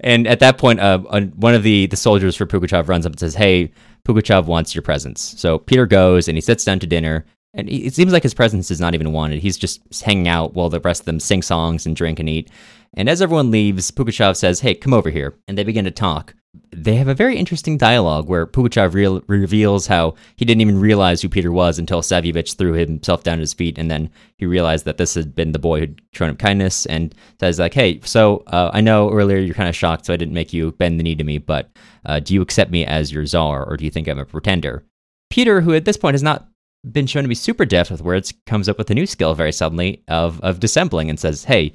[0.00, 3.20] and at that point, uh, one of the, the soldiers for Pugachev runs up and
[3.20, 3.72] says, Hey,
[4.06, 5.34] Pugachev wants your presence.
[5.38, 7.24] So Peter goes and he sits down to dinner.
[7.54, 9.40] And it seems like his presence is not even wanted.
[9.40, 12.50] He's just hanging out while the rest of them sing songs and drink and eat.
[12.94, 15.34] And as everyone leaves, Pugachev says, Hey, come over here.
[15.46, 16.34] And they begin to talk.
[16.70, 21.22] They have a very interesting dialogue where Pugachev re- reveals how he didn't even realize
[21.22, 24.84] who Peter was until Savyevich threw himself down at his feet, and then he realized
[24.84, 28.42] that this had been the boy who'd shown him kindness, and says like, "Hey, so
[28.48, 31.04] uh, I know earlier you're kind of shocked, so I didn't make you bend the
[31.04, 31.70] knee to me, but
[32.04, 34.84] uh, do you accept me as your czar, or do you think I'm a pretender?"
[35.30, 36.48] Peter, who at this point has not
[36.90, 39.52] been shown to be super deft with words, comes up with a new skill very
[39.52, 41.72] suddenly of of dissembling and says, "Hey,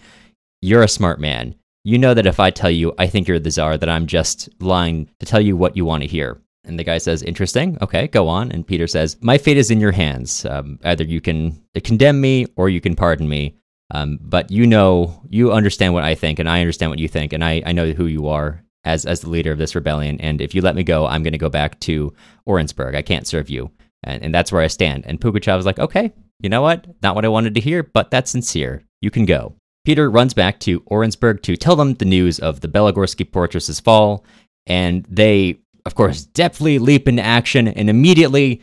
[0.61, 1.55] you're a smart man."
[1.87, 4.49] You know that if I tell you I think you're the czar, that I'm just
[4.59, 6.41] lying to tell you what you want to hear.
[6.65, 7.77] And the guy says, Interesting.
[7.81, 8.51] Okay, go on.
[8.51, 10.45] And Peter says, My fate is in your hands.
[10.45, 13.55] Um, either you can condemn me or you can pardon me.
[13.91, 17.31] Um, but you know, you understand what I think, and I understand what you think,
[17.31, 20.19] and I, I know who you are as, as the leader of this rebellion.
[20.19, 22.13] And if you let me go, I'm going to go back to
[22.45, 22.95] Orensburg.
[22.95, 23.71] I can't serve you.
[24.03, 25.05] And, and that's where I stand.
[25.05, 26.85] And Pugachev was like, Okay, you know what?
[27.01, 28.83] Not what I wanted to hear, but that's sincere.
[28.99, 29.55] You can go.
[29.87, 34.25] Peter runs back to Orensburg to tell them the news of the Belagorsky fortress's fall,
[34.65, 38.61] and they, of course, deftly leap into action and immediately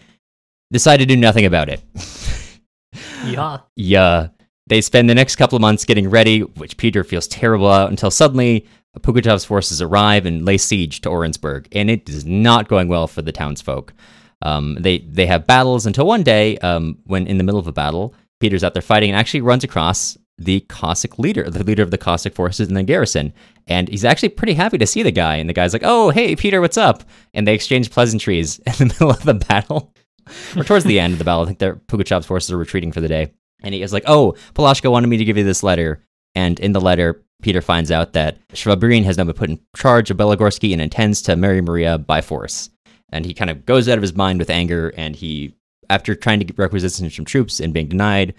[0.70, 1.82] decide to do nothing about it.
[3.24, 3.60] yeah.
[3.74, 4.28] Yeah.
[4.66, 8.10] They spend the next couple of months getting ready, which Peter feels terrible about, until
[8.10, 8.66] suddenly
[9.00, 13.22] Pugachev's forces arrive and lay siege to Orensburg, and it is not going well for
[13.22, 13.94] the townsfolk.
[14.42, 17.72] Um, they they have battles until one day, um, when in the middle of a
[17.72, 21.90] battle, Peter's out there fighting and actually runs across the Cossack leader, the leader of
[21.90, 23.32] the Cossack forces in the garrison.
[23.66, 25.36] And he's actually pretty happy to see the guy.
[25.36, 27.04] And the guy's like, oh, hey, Peter, what's up?
[27.32, 29.92] And they exchange pleasantries in the middle of the battle.
[30.56, 31.42] or towards the end of the battle.
[31.42, 33.32] I think their Pugachev's forces are retreating for the day.
[33.62, 36.02] And he is like, oh, Palashka wanted me to give you this letter.
[36.34, 40.10] And in the letter, Peter finds out that Shvabrin has now been put in charge
[40.10, 42.70] of Belagorsky and intends to marry Maria by force.
[43.10, 44.92] And he kind of goes out of his mind with anger.
[44.96, 45.54] And he,
[45.88, 48.34] after trying to get requisitions from troops and being denied,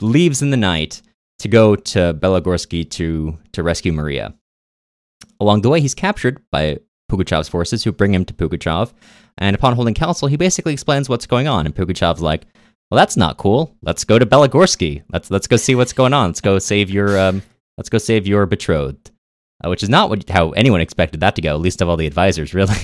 [0.00, 1.02] leaves in the night
[1.38, 4.34] to go to Belagorsky to, to rescue Maria.
[5.40, 6.78] Along the way, he's captured by
[7.10, 8.92] Pugachev's forces who bring him to Pugachev.
[9.38, 11.66] And upon holding council, he basically explains what's going on.
[11.66, 12.46] And Pugachev's like,
[12.90, 13.76] well, that's not cool.
[13.82, 15.02] Let's go to Belagorsky.
[15.12, 16.28] Let's, let's go see what's going on.
[16.28, 17.42] Let's go save your, um,
[17.76, 19.10] let's go save your betrothed.
[19.64, 22.06] Uh, which is not what, how anyone expected that to go, least of all the
[22.06, 22.76] advisors, really.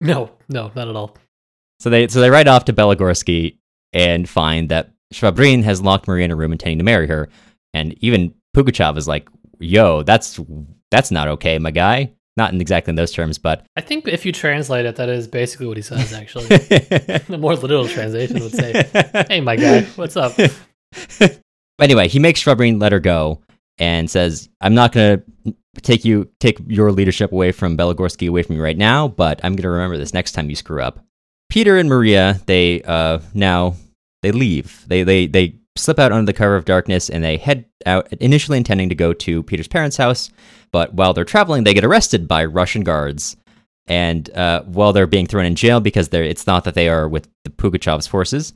[0.00, 1.16] No, no, not at all.
[1.80, 3.58] So they, so they ride off to Belagorsky
[3.92, 7.28] and find that Shvabrin has locked Maria in a room intending to marry her,
[7.78, 9.28] and even Pugachev is like,
[9.60, 10.40] "Yo, that's
[10.90, 14.24] that's not okay, my guy." Not in exactly in those terms, but I think if
[14.24, 16.12] you translate it, that is basically what he says.
[16.12, 18.88] Actually, the more literal translation would say,
[19.28, 20.38] "Hey, my guy, what's up?"
[21.80, 23.40] anyway, he makes Shvabrin let her go
[23.78, 25.22] and says, "I'm not gonna
[25.82, 29.56] take you take your leadership away from Belagorsky away from you right now, but I'm
[29.56, 31.04] gonna remember this next time you screw up."
[31.48, 33.74] Peter and Maria, they uh, now
[34.22, 34.84] they leave.
[34.86, 38.58] They they they slip out under the cover of darkness and they head out initially
[38.58, 40.30] intending to go to Peter's parents' house,
[40.72, 43.36] but while they're traveling, they get arrested by Russian guards.
[43.86, 47.28] And uh, while they're being thrown in jail because it's not that they are with
[47.44, 48.52] the Pugachev's forces,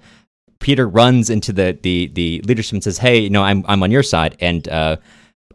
[0.60, 3.90] Peter runs into the, the, the leadership and says, "Hey, you know, I'm I'm on
[3.90, 4.96] your side." And uh,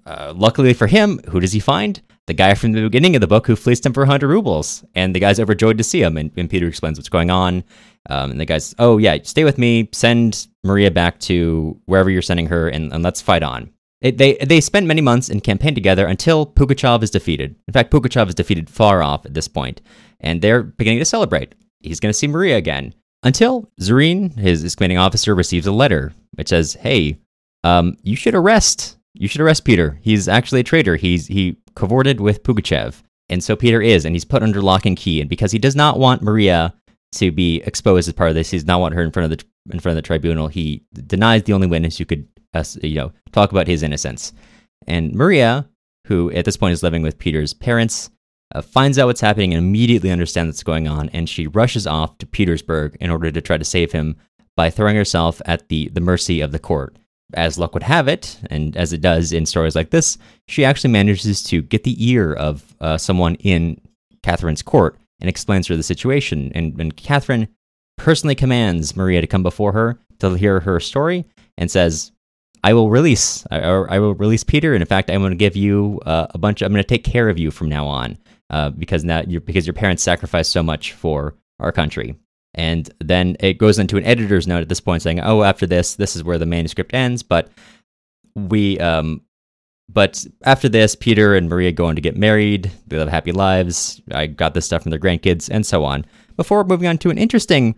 [0.06, 2.02] uh, luckily for him, who does he find?
[2.28, 4.84] The guy from the beginning of the book who fleeced him for 100 rubles.
[4.96, 6.18] And the guy's overjoyed to see him.
[6.18, 7.64] And, and Peter explains what's going on.
[8.10, 9.90] Um, and the guy's, oh, yeah, stay with me.
[9.94, 13.72] Send Maria back to wherever you're sending her, and, and let's fight on.
[14.02, 17.56] It, they, they spent many months in campaign together until Pugachev is defeated.
[17.68, 19.82] In fact, Pugachev is defeated far off at this point,
[20.20, 21.56] and they're beginning to celebrate.
[21.80, 22.94] He's going to see Maria again.
[23.24, 27.18] Until Zurin, his, his commanding officer, receives a letter which says, hey,
[27.64, 30.00] um, you should arrest you should arrest Peter.
[30.02, 30.96] He's actually a traitor.
[30.96, 33.02] He's he cavorted with Pugachev.
[33.30, 35.22] And so Peter is, and he's put under lock and key.
[35.22, 36.74] And because he does not want Maria
[37.14, 38.52] to be exposed as part of this.
[38.52, 40.48] He does not want her in front of the in front of the tribunal.
[40.48, 44.34] He denies the only witness who could, uh, you know, talk about his innocence.
[44.88, 45.68] And Maria,
[46.08, 48.10] who at this point is living with Peter's parents,
[48.56, 51.10] uh, finds out what's happening and immediately understands what's going on.
[51.10, 54.16] And she rushes off to Petersburg in order to try to save him
[54.56, 56.98] by throwing herself at the the mercy of the court.
[57.34, 60.92] As luck would have it, and as it does in stories like this, she actually
[60.92, 63.82] manages to get the ear of uh, someone in
[64.24, 66.52] Catherine's court and explains her the situation.
[66.56, 67.50] And, and Catherine
[67.98, 71.26] personally commands Maria to come before her to hear her story
[71.58, 72.12] and says,
[72.64, 75.56] I will release, I, I will release Peter, and in fact, I'm going to give
[75.56, 76.62] you uh, a bunch.
[76.62, 78.18] Of, I'm going to take care of you from now on,
[78.50, 82.16] uh, because now because your parents sacrificed so much for our country.
[82.58, 85.96] And then it goes into an editor's note at this point saying, "Oh, after this,
[85.96, 87.50] this is where the manuscript ends." But
[88.36, 89.22] we um,
[89.90, 92.72] but after this, Peter and Maria go on to get married.
[92.88, 94.02] They live happy lives.
[94.12, 96.06] I got this stuff from their grandkids, and so on.
[96.36, 97.76] Before moving on to an interesting,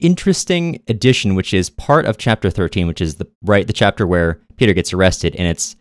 [0.00, 4.40] interesting addition, which is part of chapter thirteen, which is the right the chapter where
[4.56, 5.76] Peter gets arrested, and it's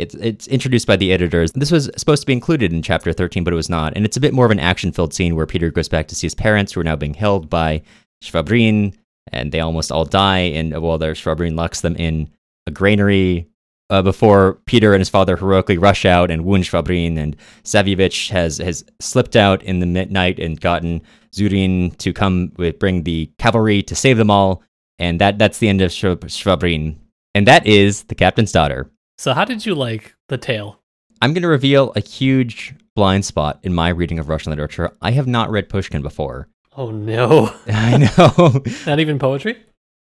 [0.00, 1.52] It's it's introduced by the editors.
[1.52, 3.92] This was supposed to be included in chapter 13, but it was not.
[3.94, 6.26] And it's a bit more of an action-filled scene where Peter goes back to see
[6.26, 7.82] his parents, who are now being held by
[8.24, 8.94] Shvabrin,
[9.30, 10.38] and they almost all die.
[10.38, 12.30] And well, there Shvabrin locks them in
[12.66, 13.50] a granary
[13.90, 18.58] uh, before Peter and his father heroically rush out and wound Shvabrin, and Savelyich has
[18.58, 21.02] has slipped out in the midnight and gotten
[21.34, 24.62] Zurin to come with, bring the cavalry to save them all,
[24.98, 26.96] and that that's the end of Shvabrin,
[27.34, 28.90] and that is the captain's daughter.
[29.20, 30.80] So, how did you like the tale?
[31.20, 34.96] I'm going to reveal a huge blind spot in my reading of Russian literature.
[35.02, 36.48] I have not read Pushkin before.
[36.74, 37.54] Oh no!
[37.66, 38.64] I know.
[38.86, 39.62] not even poetry.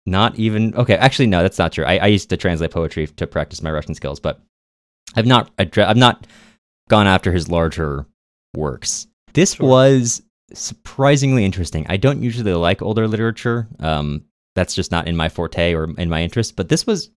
[0.06, 0.94] Not even okay.
[0.94, 1.84] Actually, no, that's not true.
[1.84, 4.40] I, I used to translate poetry to practice my Russian skills, but
[5.16, 6.24] I've not I've not
[6.88, 8.06] gone after his larger
[8.54, 9.08] works.
[9.32, 9.68] This sure.
[9.68, 11.86] was surprisingly interesting.
[11.88, 13.66] I don't usually like older literature.
[13.80, 16.54] Um, that's just not in my forte or in my interest.
[16.54, 17.10] But this was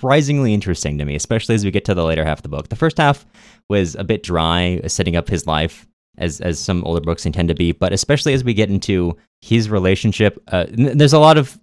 [0.00, 2.68] surprisingly interesting to me, especially as we get to the later half of the book.
[2.68, 3.26] The first half
[3.68, 5.86] was a bit dry, setting up his life
[6.16, 9.68] as as some older books intend to be, but especially as we get into his
[9.68, 10.42] relationship.
[10.48, 11.60] Uh, there's a lot of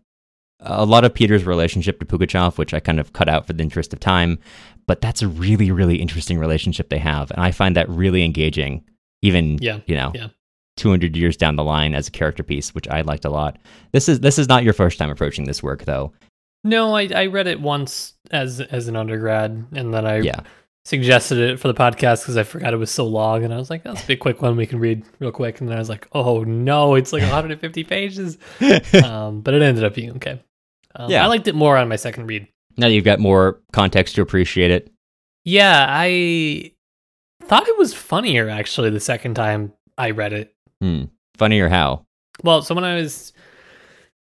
[0.60, 3.64] a lot of Peter's relationship to Pugachev, which I kind of cut out for the
[3.64, 4.38] interest of time,
[4.86, 8.84] but that's a really really interesting relationship they have, and I find that really engaging.
[9.24, 10.28] Even yeah, you know, yeah.
[10.76, 13.58] 200 years down the line as a character piece, which I liked a lot.
[13.94, 16.14] This is this is not your first time approaching this work, though.
[16.68, 20.42] No, I, I read it once as as an undergrad, and then I yeah.
[20.84, 23.70] suggested it for the podcast because I forgot it was so long, and I was
[23.70, 25.88] like, "That's a big quick one we can read real quick." And then I was
[25.88, 28.38] like, "Oh no, it's like 150 pages,"
[29.04, 30.44] um, but it ended up being okay.
[30.94, 32.48] Um, yeah, I liked it more on my second read.
[32.76, 34.92] Now you've got more context to appreciate it.
[35.46, 36.74] Yeah, I
[37.44, 40.54] thought it was funnier actually the second time I read it.
[40.82, 41.06] Hmm.
[41.38, 42.06] Funnier how?
[42.44, 43.32] Well, so when I was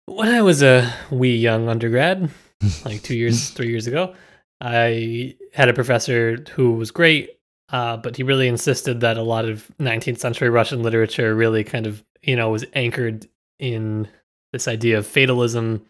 [0.07, 2.31] when I was a wee young undergrad,
[2.85, 4.15] like two years, three years ago,
[4.61, 7.31] I had a professor who was great,
[7.71, 11.87] uh, but he really insisted that a lot of 19th century Russian literature really kind
[11.87, 13.27] of, you know, was anchored
[13.59, 14.09] in
[14.53, 15.85] this idea of fatalism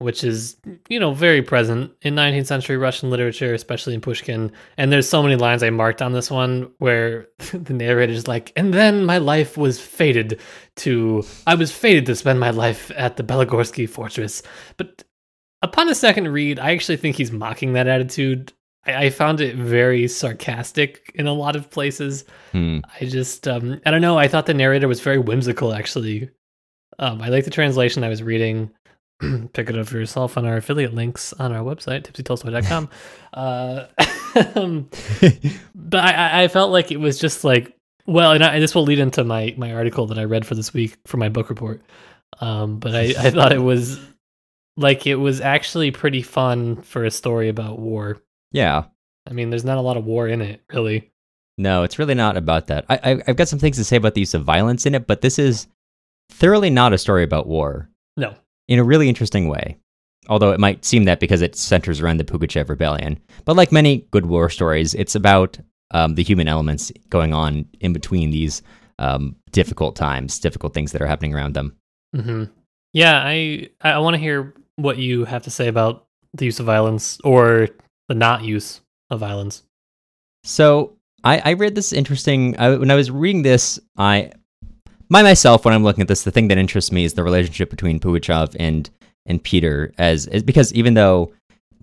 [0.00, 0.56] which is
[0.88, 4.50] you know very present in 19th century Russian literature, especially in Pushkin.
[4.78, 8.52] And there's so many lines I marked on this one where the narrator is like,
[8.56, 10.40] "And then my life was fated
[10.76, 14.42] to I was fated to spend my life at the Belagorsky fortress."
[14.78, 15.04] But
[15.60, 18.54] upon a second read, I actually think he's mocking that attitude.
[18.86, 22.24] I, I found it very sarcastic in a lot of places.
[22.52, 22.78] Hmm.
[22.98, 24.16] I just um, I don't know.
[24.16, 25.74] I thought the narrator was very whimsical.
[25.74, 26.30] Actually,
[26.98, 28.70] um, I like the translation I was reading.
[29.52, 32.88] pick it up for yourself on our affiliate links on our website, tipsytolstoy.com.
[33.34, 33.86] uh,
[35.74, 38.98] but I, I felt like it was just like, well, and I, this will lead
[38.98, 41.82] into my, my article that I read for this week for my book report.
[42.40, 44.00] Um, but I, I thought it was
[44.76, 48.22] like it was actually pretty fun for a story about war.
[48.52, 48.84] Yeah.
[49.28, 51.10] I mean, there's not a lot of war in it, really.
[51.58, 52.86] No, it's really not about that.
[52.88, 55.06] I, I, I've got some things to say about the use of violence in it,
[55.06, 55.66] but this is
[56.30, 57.89] thoroughly not a story about war.
[58.70, 59.76] In a really interesting way.
[60.28, 63.18] Although it might seem that because it centers around the Pugachev rebellion.
[63.44, 65.58] But like many good war stories, it's about
[65.90, 68.62] um, the human elements going on in between these
[68.98, 71.76] um, difficult times, difficult things that are happening around them.
[72.14, 72.44] Mm-hmm.
[72.92, 76.66] Yeah, I I want to hear what you have to say about the use of
[76.66, 77.68] violence or
[78.08, 78.80] the not use
[79.10, 79.64] of violence.
[80.44, 82.56] So I, I read this interesting.
[82.56, 84.32] I, when I was reading this, I
[85.10, 87.70] by myself, when I'm looking at this, the thing that interests me is the relationship
[87.70, 88.88] between Pugachev and
[89.26, 91.32] and Peter, as, as because even though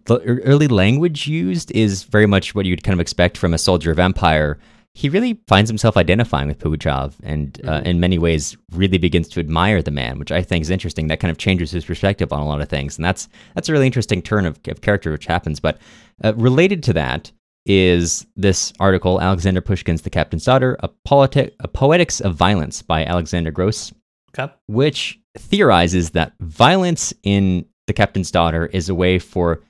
[0.05, 3.91] the early language used is very much what you'd kind of expect from a soldier
[3.91, 4.57] of empire,
[4.95, 7.85] he really finds himself identifying with Pugachev and uh, mm-hmm.
[7.85, 11.07] in many ways really begins to admire the man, which I think is interesting.
[11.07, 13.73] That kind of changes his perspective on a lot of things, and that's that's a
[13.73, 15.59] really interesting turn of, of character which happens.
[15.59, 15.77] But
[16.23, 17.31] uh, related to that,
[17.67, 23.03] is this article, Alexander Pushkin's The Captain's Daughter, a, politi- a Poetics of Violence by
[23.03, 23.93] Alexander Groce,
[24.37, 24.51] okay.
[24.67, 29.61] which theorizes that violence in The Captain's Daughter is a way for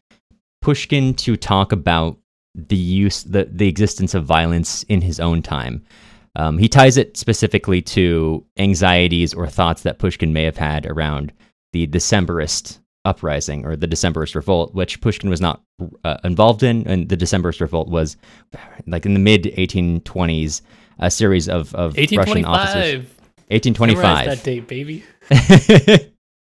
[0.61, 2.17] Pushkin to talk about
[2.53, 5.84] the use, the, the existence of violence in his own time.
[6.36, 11.34] Um, he ties it specifically to anxieties or thoughts that Pushkin may have had around
[11.74, 15.62] the Decemberist uprising or the Decemberist revolt, which Pushkin was not
[16.04, 16.88] uh, involved in.
[16.88, 18.18] And the Decemberist revolt was
[18.86, 20.62] like in the mid 1820s,
[21.00, 23.06] a series of, of Russian officers.
[23.50, 24.04] 1825.
[24.04, 25.04] Memorize that date, baby.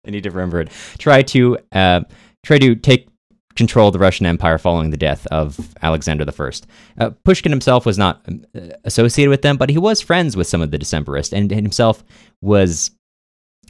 [0.06, 0.70] I need to remember it.
[0.98, 2.02] Try to uh,
[2.44, 3.08] try to take
[3.56, 6.52] control of the Russian Empire following the death of Alexander I.
[6.98, 8.44] Uh, Pushkin himself was not um,
[8.84, 12.04] associated with them, but he was friends with some of the Decemberists, and himself
[12.42, 12.92] was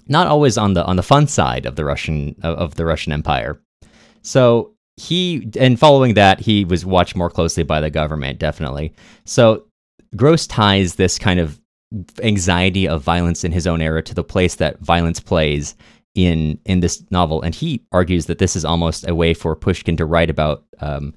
[0.07, 3.59] not always on the on the fun side of the Russian of, the Russian Empire.
[4.21, 8.93] So he and following that, he was watched more closely by the government, definitely.
[9.25, 9.65] So
[10.15, 11.59] Groce ties this kind of
[12.23, 15.75] anxiety of violence in his own era to the place that violence plays
[16.15, 19.97] in in this novel, and he argues that this is almost a way for Pushkin
[19.97, 21.13] to write about um,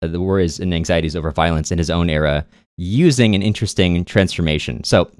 [0.00, 4.84] the worries and anxieties over violence in his own era, using an interesting transformation.
[4.84, 5.10] So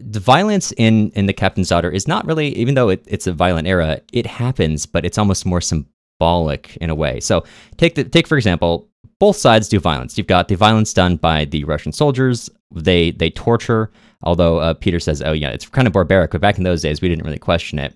[0.00, 3.32] the violence in in the captain's daughter is not really even though it, it's a
[3.32, 7.20] violent era it happens but it's almost more symbolic in a way.
[7.20, 7.44] So
[7.76, 8.88] take the take for example
[9.20, 10.16] both sides do violence.
[10.16, 12.48] You've got the violence done by the russian soldiers.
[12.72, 13.90] They they torture
[14.22, 17.00] although uh, peter says oh yeah it's kind of barbaric but back in those days
[17.00, 17.94] we didn't really question it.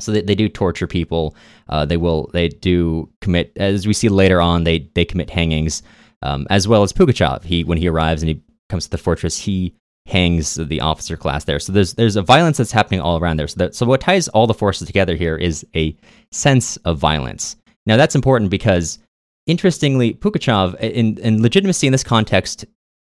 [0.00, 1.36] So they, they do torture people.
[1.68, 5.82] Uh, they will they do commit as we see later on they they commit hangings
[6.22, 7.44] um, as well as pugachev.
[7.44, 9.74] He when he arrives and he comes to the fortress he
[10.06, 11.58] hangs the officer class there.
[11.58, 13.48] So there's there's a violence that's happening all around there.
[13.48, 15.96] So that, so what ties all the forces together here is a
[16.30, 17.56] sense of violence.
[17.86, 18.98] Now that's important because
[19.46, 22.64] interestingly, Pugachev in, in legitimacy in this context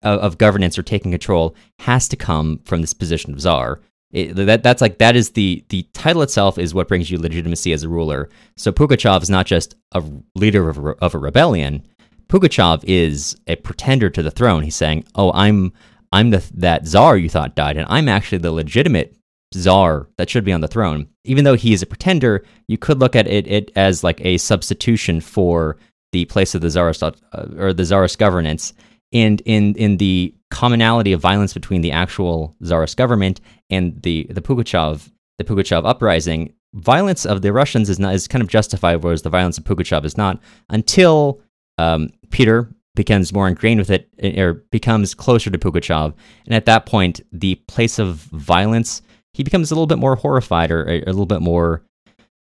[0.03, 3.80] of, of, governance or taking control has to come from this position of czar.
[4.12, 7.72] It, that that's like that is the the title itself is what brings you legitimacy
[7.72, 8.28] as a ruler.
[8.57, 10.03] So Pugachev is not just a
[10.37, 11.84] leader of a, of a rebellion.
[12.28, 14.62] Pugachev is a pretender to the throne.
[14.62, 15.72] He's saying, "Oh, I'm
[16.16, 19.14] I'm the that czar you thought died, and I'm actually the legitimate
[19.54, 21.08] czar that should be on the throne.
[21.24, 24.38] Even though he is a pretender, you could look at it, it as like a
[24.38, 25.76] substitution for
[26.12, 27.12] the place of the czarist uh,
[27.58, 28.72] or the czarist governance.
[29.12, 34.40] And in in the commonality of violence between the actual czarist government and the the
[34.40, 39.20] Pugachev the Pugachev uprising, violence of the Russians is not is kind of justified, whereas
[39.20, 40.40] the violence of Pugachev is not
[40.70, 41.42] until
[41.76, 46.12] um, Peter becomes more ingrained with it eh, or becomes closer to Pugachev.
[46.47, 49.03] And at that point, the place of violence,
[49.34, 51.84] he becomes a little bit more horrified or a, little bit more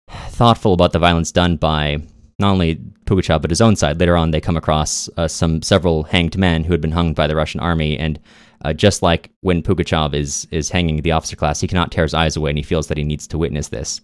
[0.09, 1.99] thoughtful about the violence done by
[2.39, 4.01] not only Pugachev but his own side.
[4.01, 7.27] Later on, they come across uh, some several hanged men who had been hung by
[7.27, 8.19] the Russian army, and
[8.65, 12.15] uh, just like when Pugachev is is hanging the officer class, he cannot tear his
[12.15, 14.01] eyes away, and he feels that he needs to witness this.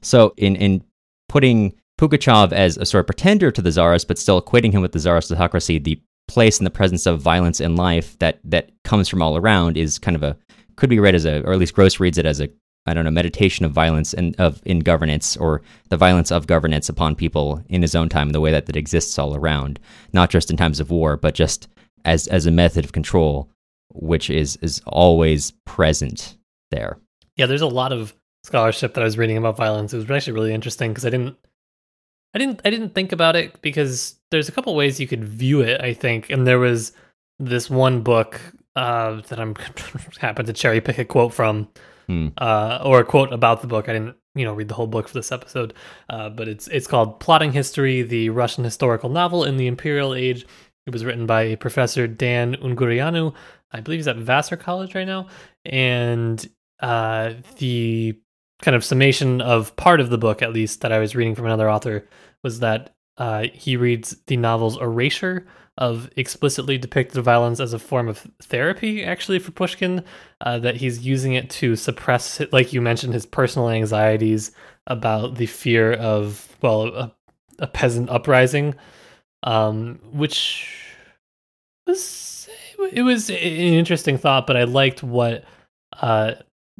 [0.00, 0.82] So, in in
[1.28, 4.92] putting Pugachev as a sort of pretender to the czarist, but still equating him with
[4.92, 9.08] the czarist autocracy, the place and the presence of violence in life that that comes
[9.08, 10.36] from all around is kind of a
[10.76, 12.48] could be read as a, or at least Groce reads it as a,
[12.86, 16.88] I don't know, meditation of violence and of in governance or the violence of governance
[16.88, 19.80] upon people in his own time, the way that it exists all around,
[20.12, 21.68] not just in times of war, but just
[22.04, 23.50] as as a method of control,
[23.92, 26.36] which is is always present
[26.70, 26.98] there.
[27.36, 29.92] Yeah, there's a lot of scholarship that I was reading about violence.
[29.92, 31.36] It was actually really interesting because I didn't
[32.34, 35.60] I didn't I didn't think about it because there's a couple ways you could view
[35.60, 36.30] it, I think.
[36.30, 36.92] And there was
[37.38, 38.40] this one book
[38.76, 39.54] uh, that I'm
[40.18, 41.68] happened to cherry pick a quote from,
[42.06, 42.28] hmm.
[42.38, 43.88] uh, or a quote about the book.
[43.88, 45.74] I didn't, you know, read the whole book for this episode,
[46.10, 50.46] uh, but it's it's called "Plotting History: The Russian Historical Novel in the Imperial Age."
[50.86, 53.34] It was written by Professor Dan Ungurianu.
[53.72, 55.26] I believe he's at Vassar College right now,
[55.64, 56.46] and
[56.80, 58.18] uh, the
[58.62, 61.46] kind of summation of part of the book, at least that I was reading from
[61.46, 62.06] another author,
[62.42, 65.46] was that uh, he reads the novel's erasure
[65.76, 70.02] of explicitly depicted violence as a form of therapy, actually, for Pushkin,
[70.40, 74.50] uh, that he's using it to suppress, like you mentioned, his personal anxieties
[74.88, 77.14] about the fear of, well, a,
[77.60, 78.74] a peasant uprising,
[79.44, 80.68] um, which
[81.86, 82.48] was,
[82.92, 85.44] it was an interesting thought, but I liked what
[86.00, 86.34] uh,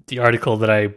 [0.09, 0.95] the article that I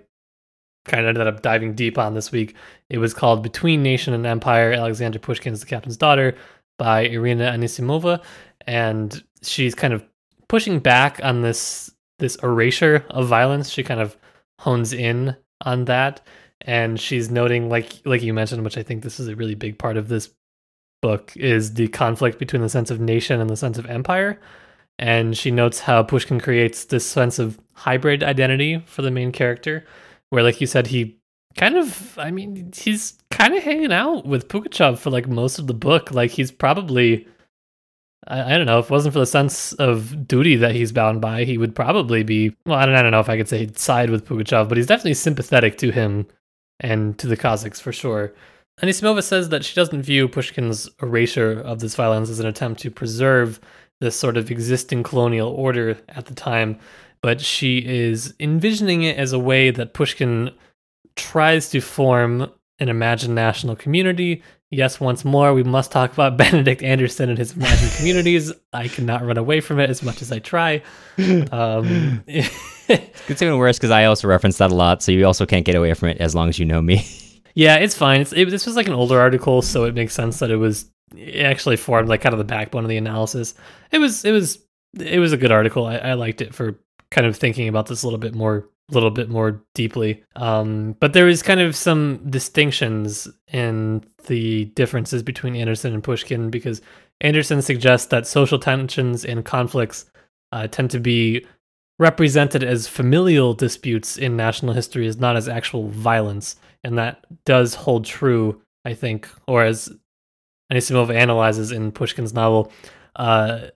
[0.86, 2.55] kind of ended up diving deep on this week.
[2.89, 6.36] It was called Between Nation and Empire Alexander Pushkin's The Captain's Daughter
[6.77, 8.23] by Irina Anisimova.
[8.67, 10.03] And she's kind of
[10.47, 13.69] pushing back on this this erasure of violence.
[13.69, 14.15] She kind of
[14.59, 16.21] hones in on that.
[16.61, 19.79] And she's noting, like like you mentioned, which I think this is a really big
[19.79, 20.29] part of this
[21.01, 24.39] book, is the conflict between the sense of nation and the sense of empire.
[24.99, 29.84] And she notes how Pushkin creates this sense of hybrid identity for the main character,
[30.32, 31.17] where like you said he
[31.55, 35.65] kind of i mean he's kind of hanging out with pugachev for like most of
[35.65, 36.11] the book.
[36.11, 37.27] Like he's probably
[38.27, 41.21] I, I, don't know if it wasn't for the sense of duty that he's bound
[41.21, 43.57] by he would probably be well I don't, I don't know if i could say
[43.57, 46.27] he'd side with pugachev but he's definitely sympathetic to him
[46.79, 48.34] and to the cossacks for sure.
[48.82, 52.91] Anisimova says that she doesn't view pushkin's erasure of this violence as an attempt to
[52.91, 53.59] preserve
[54.01, 56.79] this sort of existing colonial order at the time
[57.22, 60.51] but she is envisioning it as a way that Pushkin
[61.15, 64.41] tries to form an imagined national community.
[64.72, 68.51] Yes, once more, we must talk about Benedict Anderson and his imagined communities.
[68.74, 70.82] I cannot run away from it as much as I try.
[71.51, 75.65] Um, it's even worse because I also reference that a lot, so you also can't
[75.65, 77.05] get away from it as long as you know me.
[77.53, 78.22] Yeah, it's fine.
[78.22, 80.89] It's, it, this was like an older article, so it makes sense that it was
[81.15, 83.53] it actually formed like kind of the backbone of the analysis.
[83.91, 84.59] It was it was
[84.97, 85.86] it was a good article.
[85.86, 86.80] I, I liked it for
[87.12, 90.24] kind of thinking about this a little bit more a little bit more deeply.
[90.36, 96.49] Um, but there is kind of some distinctions in the differences between Anderson and Pushkin
[96.49, 96.82] because
[97.22, 100.05] Anderson suggests that social tensions and conflicts
[100.51, 101.45] uh, tend to be
[101.99, 106.55] represented as familial disputes in national history as not as actual violence.
[106.84, 109.89] And that does hold true, I think, or as
[110.72, 112.72] Anisimova analyzes in Pushkin's novel.
[113.16, 113.68] Uh,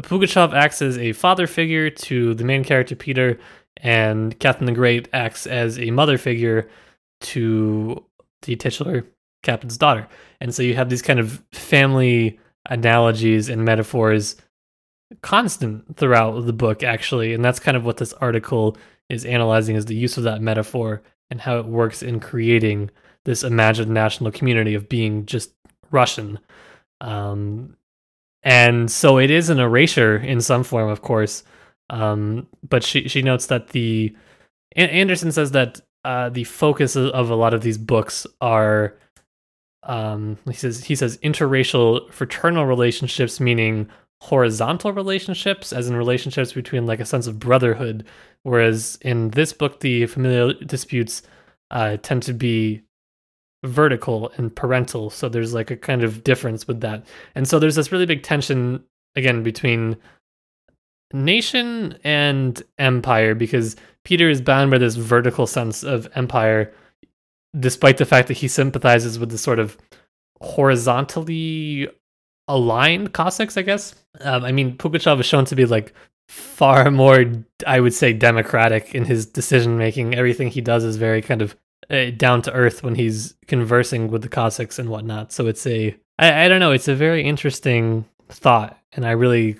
[0.00, 3.38] Pugachev acts as a father figure to the main character, Peter,
[3.76, 6.68] and Catherine the Great acts as a mother figure
[7.20, 8.04] to
[8.42, 9.06] the titular
[9.42, 10.08] captain's daughter.
[10.40, 12.38] And so you have these kind of family
[12.68, 14.36] analogies and metaphors
[15.20, 18.76] constant throughout the book actually and that's kind of what this article
[19.10, 22.90] is analyzing is the use of that metaphor and how it works in creating
[23.24, 25.52] this imagined national community of being just
[25.90, 26.38] russian
[27.02, 27.76] um,
[28.42, 31.44] and so it is an erasure in some form of course.
[31.90, 34.16] Um, but she she notes that the
[34.74, 38.96] anderson says that uh, the focus of a lot of these books are
[39.84, 43.88] um, he says he says interracial fraternal relationships meaning
[44.22, 48.06] horizontal relationships as in relationships between like a sense of brotherhood.
[48.44, 51.22] Whereas in this book the familial disputes
[51.70, 52.82] uh, tend to be
[53.64, 57.04] vertical and parental so there's like a kind of difference with that
[57.34, 58.82] and so there's this really big tension
[59.14, 59.96] again between
[61.12, 66.72] nation and empire because peter is bound by this vertical sense of empire
[67.58, 69.76] despite the fact that he sympathizes with the sort of
[70.40, 71.88] horizontally
[72.48, 73.94] aligned Cossacks, I guess.
[74.20, 75.92] Um, I mean, Pugachev is shown to be like
[76.28, 77.24] far more,
[77.66, 80.14] I would say, democratic in his decision making.
[80.14, 81.56] Everything he does is very kind of
[81.90, 85.32] uh, down to earth when he's conversing with the Cossacks and whatnot.
[85.32, 89.56] So it's a, I, I don't know, it's a very interesting thought, and I really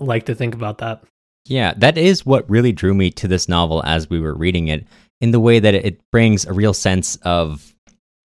[0.00, 1.02] like to think about that.
[1.46, 4.86] Yeah, that is what really drew me to this novel as we were reading it,
[5.20, 7.74] in the way that it brings a real sense of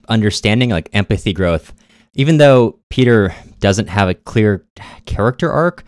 [0.10, 1.74] understanding, like empathy growth.
[2.14, 4.66] Even though Peter doesn't have a clear
[5.06, 5.84] character arc,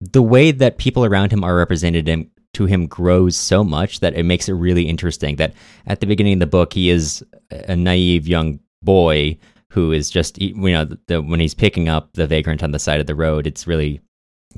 [0.00, 4.14] the way that people around him are represented him, to him grows so much that
[4.14, 5.36] it makes it really interesting.
[5.36, 5.54] That
[5.86, 9.38] at the beginning of the book, he is a naive young boy
[9.70, 12.80] who is just you know the, the, when he's picking up the vagrant on the
[12.80, 14.00] side of the road, it's really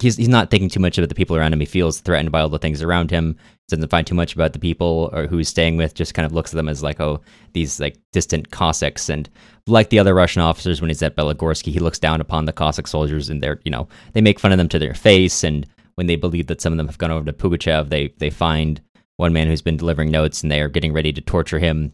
[0.00, 1.60] he's he's not thinking too much about the people around him.
[1.60, 3.36] He feels threatened by all the things around him.
[3.68, 5.92] Doesn't find too much about the people or who he's staying with.
[5.92, 7.20] Just kind of looks at them as like oh
[7.52, 9.10] these like distant Cossacks.
[9.10, 9.28] And
[9.66, 12.86] like the other Russian officers, when he's at Belagorsky, he looks down upon the Cossack
[12.86, 15.44] soldiers and they're you know they make fun of them to their face.
[15.44, 15.66] And
[16.00, 18.80] when they believe that some of them have gone over to Pugachev, they they find
[19.18, 21.92] one man who's been delivering notes and they are getting ready to torture him.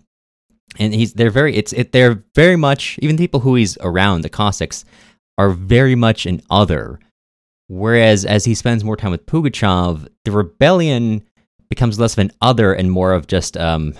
[0.78, 4.28] And he's they're very it's it they're very much even people who he's around the
[4.28, 4.84] Cossacks
[5.38, 7.00] are very much an other
[7.68, 11.24] Whereas as he spends more time with Pugachev, the rebellion
[11.68, 13.92] becomes less of an other and more of just um,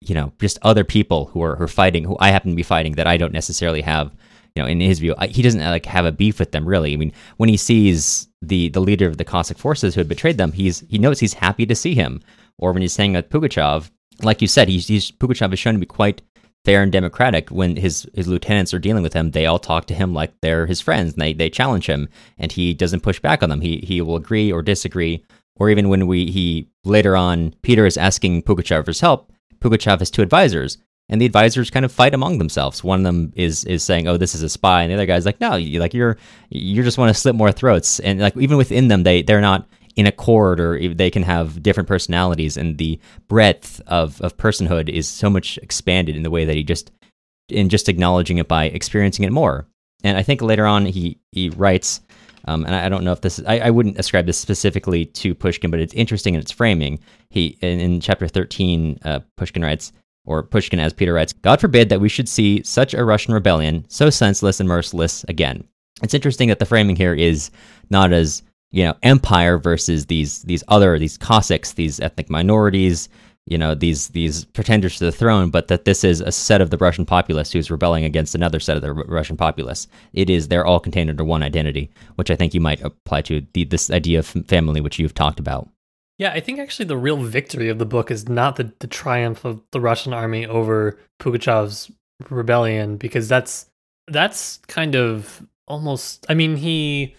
[0.00, 2.62] you know, just other people who are who are fighting, who I happen to be
[2.62, 4.14] fighting that I don't necessarily have,
[4.54, 6.92] you know, in his view, he doesn't uh, like have a beef with them really.
[6.92, 10.38] I mean, when he sees the the leader of the Cossack forces who had betrayed
[10.38, 12.20] them, he's he knows he's happy to see him.
[12.58, 13.90] Or when he's saying at Pugachev,
[14.22, 16.22] like you said, he's, he's Pugachev is shown to be quite
[16.64, 17.50] fair and democratic.
[17.50, 20.66] When his his lieutenants are dealing with him, they all talk to him like they're
[20.66, 23.60] his friends, and they they challenge him, and he doesn't push back on them.
[23.60, 25.24] He he will agree or disagree,
[25.56, 29.32] or even when we he later on Peter is asking Pugachev for his help.
[29.60, 30.78] Pugachev has two advisors,
[31.08, 32.84] and the advisors kind of fight among themselves.
[32.84, 35.26] One of them is is saying, "Oh, this is a spy," and the other guy's
[35.26, 36.16] like, "No, you, like you're
[36.50, 39.68] you just want to slit more throats." And like even within them, they they're not
[39.98, 45.08] in accord or they can have different personalities and the breadth of, of personhood is
[45.08, 46.92] so much expanded in the way that he just
[47.48, 49.66] in just acknowledging it by experiencing it more
[50.04, 52.00] and i think later on he he writes
[52.44, 55.04] um, and I, I, don't know if this is, I, I, wouldn't ascribe this specifically
[55.04, 57.00] to pushkin but it's interesting in its framing
[57.30, 59.92] he in, in chapter 13 uh, pushkin writes
[60.28, 63.84] or pushkin as peter writes god forbid that we should see such a russian rebellion
[63.88, 65.64] so senseless and merciless again
[66.02, 67.50] it's interesting that the framing here is
[67.90, 73.08] not as you know empire versus these these other these Cossacks, these ethnic minorities,
[73.46, 76.70] you know these these pretenders to the throne, but that this is a set of
[76.70, 79.88] the Russian populace who's rebelling against another set of the R- Russian populace.
[80.12, 83.44] It is they're all contained under one identity, which I think you might apply to
[83.54, 85.68] the, this idea of family, which you've talked about.
[86.18, 89.44] Yeah, I think actually the real victory of the book is not the, the triumph
[89.44, 91.90] of the Russian army over Pugachev's
[92.28, 93.66] rebellion, because that's
[94.08, 96.26] that's kind of almost.
[96.28, 97.14] I mean, he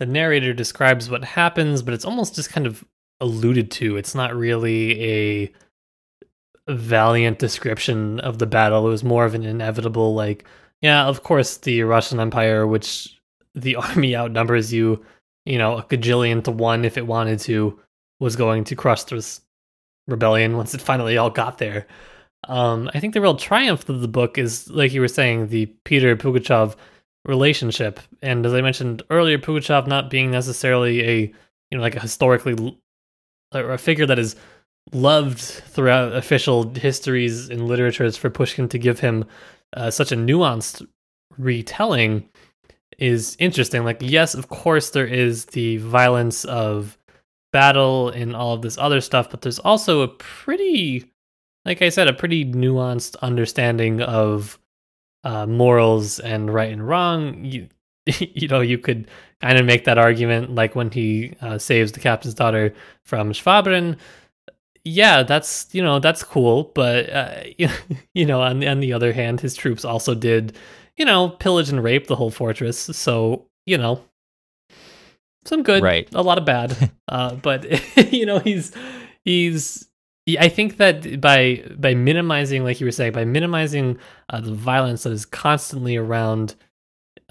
[0.00, 2.84] the narrator describes what happens, but it's almost just kind of
[3.20, 3.96] alluded to.
[3.96, 5.52] It's not really a
[6.68, 8.86] valiant description of the battle.
[8.86, 10.44] It was more of an inevitable, like,
[10.80, 13.20] yeah, of course, the Russian Empire, which
[13.54, 15.04] the army outnumbers you,
[15.44, 17.78] you know, a gajillion to one if it wanted to,
[18.20, 19.40] was going to crush this
[20.06, 21.86] rebellion once it finally all got there.
[22.48, 25.66] Um, I think the real triumph of the book is, like you were saying, the
[25.84, 26.76] Peter Pugachev
[27.24, 28.00] relationship.
[28.22, 31.20] And as I mentioned earlier, Pugachev not being necessarily a,
[31.70, 32.78] you know, like a historically
[33.54, 34.36] or a figure that is
[34.92, 39.24] loved throughout official histories and literatures for Pushkin to give him
[39.76, 40.86] uh, such a nuanced
[41.36, 42.28] retelling
[42.98, 43.84] is interesting.
[43.84, 46.98] Like, yes, of course, there is the violence of
[47.52, 51.04] battle and all of this other stuff, but there's also a pretty,
[51.64, 54.58] like I said, a pretty nuanced understanding of
[55.24, 57.44] uh, morals and right and wrong.
[57.44, 57.68] You,
[58.06, 59.08] you know, you could
[59.40, 62.74] kind of make that argument, like when he uh, saves the captain's daughter
[63.04, 63.96] from Shvabrin.
[64.84, 67.42] Yeah, that's you know that's cool, but uh,
[68.14, 70.56] you know, on on the other hand, his troops also did,
[70.96, 72.78] you know, pillage and rape the whole fortress.
[72.78, 74.02] So you know,
[75.50, 76.08] some good, right?
[76.14, 77.66] A lot of bad, uh, but
[78.12, 78.72] you know, he's
[79.24, 79.88] he's
[80.38, 83.98] I think that by by minimizing, like you were saying, by minimizing
[84.30, 86.54] uh, the violence that is constantly around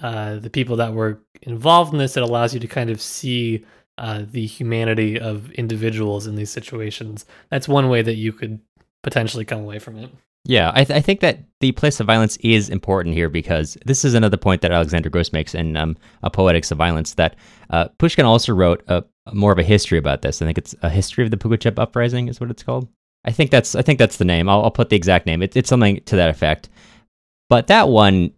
[0.00, 3.64] uh, the people that were involved in this, it allows you to kind of see
[3.98, 7.26] uh, the humanity of individuals in these situations.
[7.50, 8.60] That's one way that you could
[9.02, 10.10] potentially come away from it.
[10.44, 14.06] Yeah, I, th- I, think that the place of violence is important here because this
[14.06, 17.36] is another point that Alexander Groce makes in um, A Poetics of Violence that
[17.68, 20.40] uh, Pushkin also wrote a, more of a history about this.
[20.40, 22.88] I think it's a history of the Pugachev uprising is what it's called.
[23.24, 24.48] I think that's I think that's the name.
[24.48, 25.42] I'll, I'll put the exact name.
[25.42, 26.70] It, it's something to that effect.
[27.50, 28.32] But that one,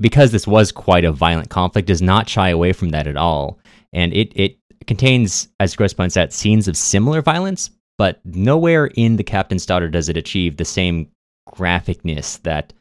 [0.00, 3.60] because this was quite a violent conflict, does not shy away from that at all,
[3.92, 9.16] and it it contains, as Groce points out, scenes of similar violence, but nowhere in
[9.16, 11.08] the Captain's Daughter does it achieve the same
[11.48, 12.72] graphicness that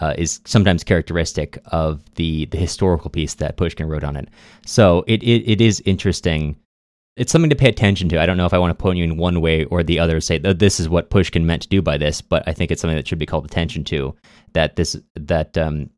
[0.00, 4.28] uh, is sometimes characteristic of the the historical piece that Pushkin wrote on it.
[4.66, 6.56] So it, it it is interesting.
[7.16, 8.20] It's something to pay attention to.
[8.20, 10.20] I don't know if I want to point you in one way or the other.
[10.20, 12.80] Say that this is what Pushkin meant to do by this, but I think it's
[12.80, 14.16] something that should be called attention to.
[14.52, 15.90] That this that um,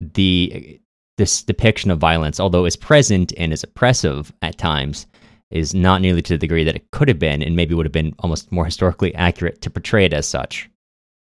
[0.00, 0.80] the
[1.16, 5.06] this depiction of violence, although is present and is oppressive at times,
[5.50, 7.92] is not nearly to the degree that it could have been, and maybe would have
[7.92, 10.68] been almost more historically accurate to portray it as such.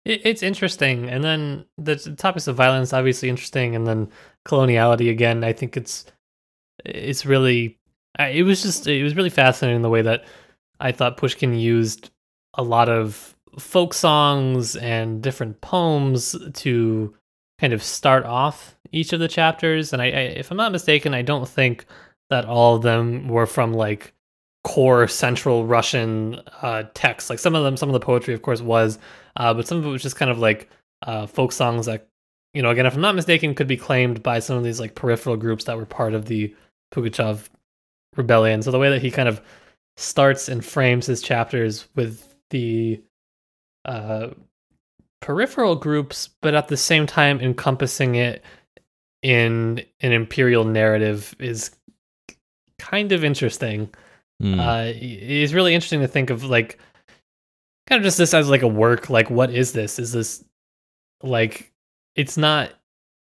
[0.04, 4.10] It's interesting, and then the topics of violence obviously interesting, and then
[4.48, 5.44] coloniality again.
[5.44, 6.06] I think it's
[6.84, 7.78] it's really
[8.20, 10.26] it was just it was really fascinating the way that
[10.80, 12.10] I thought Pushkin used
[12.56, 17.16] a lot of folk songs and different poems to
[17.60, 19.94] kind of start off each of the chapters.
[19.94, 21.86] And I, I if I'm not mistaken, I don't think
[22.32, 24.14] that all of them were from like
[24.64, 27.30] core central Russian uh, texts.
[27.30, 29.00] Like some of them, some of the poetry, of course, was
[29.36, 30.70] uh, but some of it was just kind of like
[31.04, 32.08] uh, folk songs that,
[32.54, 34.96] you know, again, if I'm not mistaken, could be claimed by some of these like
[34.96, 36.54] peripheral groups that were part of the
[36.94, 37.50] Pugachev
[38.16, 38.62] rebellion.
[38.62, 39.42] So the way that he kind of
[39.98, 43.02] starts and frames his chapters with the
[43.86, 44.30] uh,
[45.22, 48.44] peripheral groups, but at the same time encompassing it
[49.22, 51.72] in an imperial narrative is
[52.80, 53.90] kind of interesting.
[54.42, 54.60] Mm.
[54.60, 56.80] Uh, it's really interesting to think of like
[57.88, 60.00] kind of just this as like a work like what is this?
[60.00, 60.44] Is this
[61.22, 61.72] like
[62.16, 62.72] it's not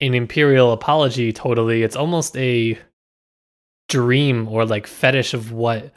[0.00, 1.82] an imperial apology totally.
[1.82, 2.78] It's almost a
[3.88, 5.92] dream or like fetish of what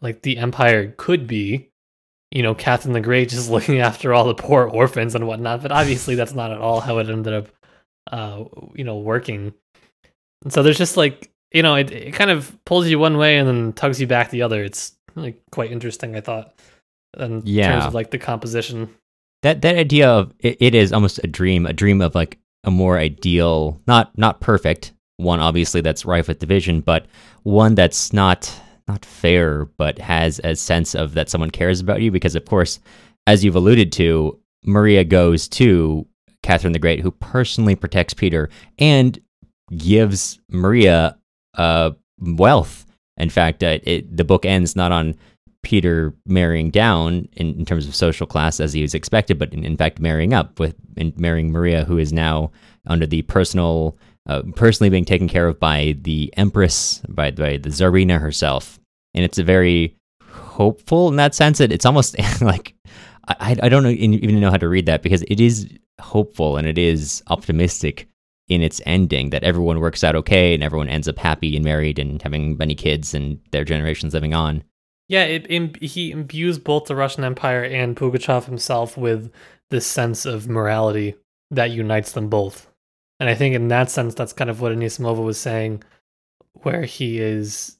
[0.00, 1.68] like the empire could be.
[2.30, 5.72] You know catherine the great just looking after all the poor orphans and whatnot but
[5.72, 7.48] obviously that's not at all how it ended up
[8.12, 8.44] uh
[8.74, 9.54] you know working.
[10.44, 13.38] And so there's just like you know it, it kind of pulls you one way
[13.38, 16.54] and then tugs you back the other it's like quite interesting i thought
[17.18, 17.72] in yeah.
[17.72, 18.88] terms of like the composition.
[19.42, 22.70] That that idea of it, it is almost a dream, a dream of like a
[22.70, 27.06] more ideal, not not perfect one, obviously that's rife with division, but
[27.42, 28.52] one that's not
[28.88, 32.10] not fair, but has a sense of that someone cares about you.
[32.10, 32.80] Because of course,
[33.26, 36.06] as you've alluded to, Maria goes to
[36.42, 38.48] Catherine the Great, who personally protects Peter
[38.78, 39.20] and
[39.76, 41.16] gives Maria
[41.54, 41.90] uh,
[42.20, 42.86] wealth.
[43.16, 45.14] In fact, uh, it, the book ends not on
[45.62, 49.64] Peter marrying down in, in terms of social class as he was expected, but in,
[49.64, 50.74] in fact marrying up with
[51.16, 52.50] marrying Maria, who is now
[52.86, 53.96] under the personal,
[54.28, 58.80] uh, personally being taken care of by the Empress, by, by the Tsarina herself.
[59.14, 61.58] And it's a very hopeful in that sense.
[61.58, 62.74] That it's almost like
[63.28, 65.68] I, I don't even know how to read that because it is
[66.00, 68.08] hopeful and it is optimistic
[68.48, 71.98] in its ending that everyone works out okay and everyone ends up happy and married
[71.98, 74.62] and having many kids and their generations living on.
[75.08, 79.30] Yeah, it, Im- he imbues both the Russian Empire and Pugachev himself with
[79.70, 81.14] this sense of morality
[81.50, 82.68] that unites them both.
[83.20, 85.82] And I think in that sense, that's kind of what Anisimova was saying,
[86.62, 87.76] where he is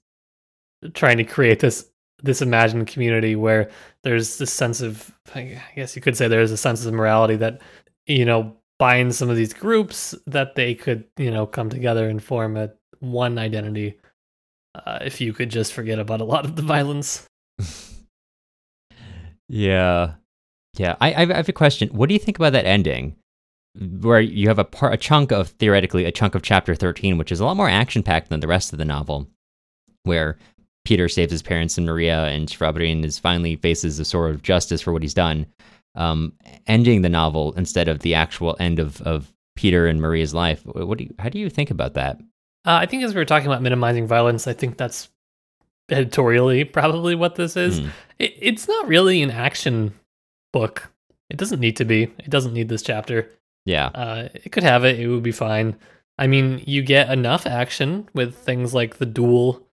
[0.95, 1.89] trying to create this
[2.23, 3.69] this imagined community where
[4.05, 7.61] there's this sense of, I guess you could say there's a sense of morality that
[8.07, 12.21] you know binds some of these groups that they could you know come together and
[12.21, 12.69] form a
[12.99, 13.97] one identity.
[14.75, 17.25] Uh, if you could just forget about a lot of the violence.
[19.49, 20.15] yeah,
[20.77, 20.97] yeah.
[21.01, 21.91] I, I have a question.
[21.91, 23.15] What do you think about that ending?
[24.01, 27.33] where you have a part, a chunk of theoretically a chunk of chapter 13 which
[27.33, 29.27] is a lot more action packed than the rest of the novel
[30.03, 30.37] where
[30.85, 34.83] peter saves his parents and maria and Shvabrin is finally faces a sort of justice
[34.83, 35.47] for what he's done
[35.95, 36.33] um,
[36.67, 40.99] ending the novel instead of the actual end of, of peter and maria's life what
[40.99, 42.17] do you, how do you think about that
[42.65, 45.11] uh, i think as we were talking about minimizing violence i think that's
[45.91, 47.91] editorially probably what this is mm.
[48.19, 49.93] it, it's not really an action
[50.53, 50.91] book
[51.29, 53.29] it doesn't need to be it doesn't need this chapter
[53.65, 53.87] yeah.
[53.87, 54.99] Uh, it could have it.
[54.99, 55.77] It would be fine.
[56.19, 59.67] I mean, you get enough action with things like the duel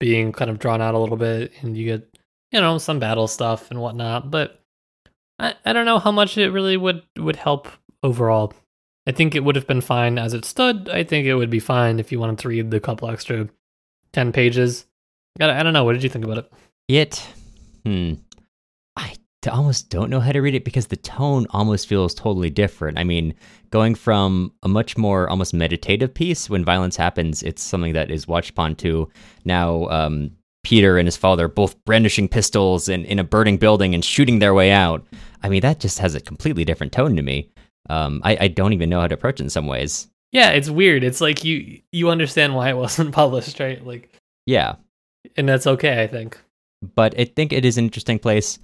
[0.00, 2.18] being kind of drawn out a little bit, and you get,
[2.50, 4.30] you know, some battle stuff and whatnot.
[4.30, 4.62] But
[5.38, 7.68] I, I don't know how much it really would would help
[8.02, 8.52] overall.
[9.06, 10.88] I think it would have been fine as it stood.
[10.88, 13.48] I think it would be fine if you wanted to read the couple extra
[14.12, 14.86] ten pages.
[15.40, 15.84] I, I don't know.
[15.84, 16.52] What did you think about it?
[16.88, 17.26] It,
[17.84, 18.14] hmm,
[18.96, 19.14] I
[19.50, 22.98] almost don't know how to read it because the tone almost feels totally different.
[22.98, 23.34] I mean,
[23.70, 28.28] going from a much more almost meditative piece when violence happens, it's something that is
[28.28, 29.10] watched upon to
[29.44, 30.30] now um,
[30.64, 34.54] Peter and his father both brandishing pistols and in a burning building and shooting their
[34.54, 35.06] way out.
[35.42, 37.50] I mean, that just has a completely different tone to me.
[37.88, 40.08] Um, I, I don't even know how to approach it in some ways.
[40.32, 41.04] Yeah, it's weird.
[41.04, 43.84] It's like you you understand why it wasn't published, right?
[43.86, 44.10] Like,
[44.46, 44.76] yeah,
[45.36, 46.38] and that's okay, I think.
[46.94, 48.58] But I think it is an interesting place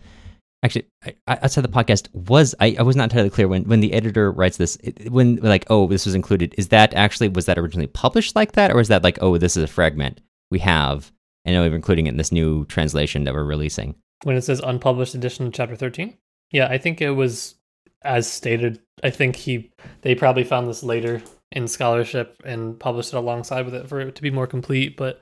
[0.63, 3.93] actually I, outside the podcast was I, I was not entirely clear when when the
[3.93, 7.59] editor writes this it, when like oh this was included is that actually was that
[7.59, 10.21] originally published like that or is that like oh this is a fragment
[10.51, 11.13] we have
[11.45, 14.61] and now we're including it in this new translation that we're releasing when it says
[14.61, 16.17] unpublished edition of chapter 13
[16.51, 17.57] yeah i think it was
[18.03, 19.71] as stated i think he
[20.03, 21.23] they probably found this later
[21.53, 25.21] in scholarship and published it alongside with it for it to be more complete but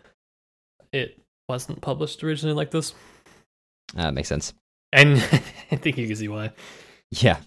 [0.92, 2.94] it wasn't published originally like this
[3.96, 4.52] uh, makes sense
[4.92, 5.16] and
[5.70, 6.52] I think you can see why.
[7.10, 7.38] Yeah,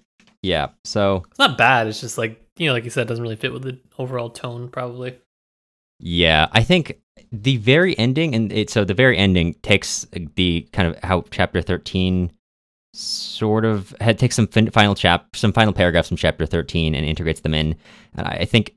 [0.42, 0.70] yeah.
[0.86, 1.88] So it's not bad.
[1.88, 4.30] It's just like you know, like you said, it doesn't really fit with the overall
[4.30, 5.18] tone, probably.
[6.00, 7.01] Yeah, I think
[7.32, 11.24] the very ending, and it, so the very ending takes uh, the kind of how
[11.32, 12.32] chapter thirteen
[12.94, 17.06] sort of had takes some fin- final chap some final paragraphs from chapter 13 and
[17.06, 17.76] integrates them in.
[18.16, 18.76] And i, I think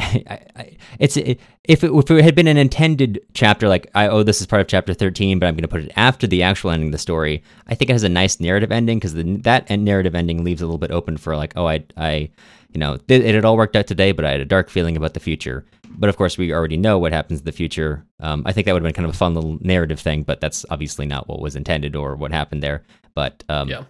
[0.56, 4.22] I, it's it, if it, if it had been an intended chapter, like I oh
[4.22, 6.70] this is part of chapter thirteen, but I'm going to put it after the actual
[6.70, 7.42] ending of the story.
[7.66, 10.78] I think it has a nice narrative ending because that narrative ending leaves a little
[10.78, 12.30] bit open for like oh I I
[12.72, 14.96] you know it, it had all worked out today, but I had a dark feeling
[14.96, 15.64] about the future.
[15.90, 18.06] But of course, we already know what happens in the future.
[18.20, 20.40] Um, I think that would have been kind of a fun little narrative thing, but
[20.40, 22.84] that's obviously not what was intended or what happened there.
[23.14, 23.84] But um, yeah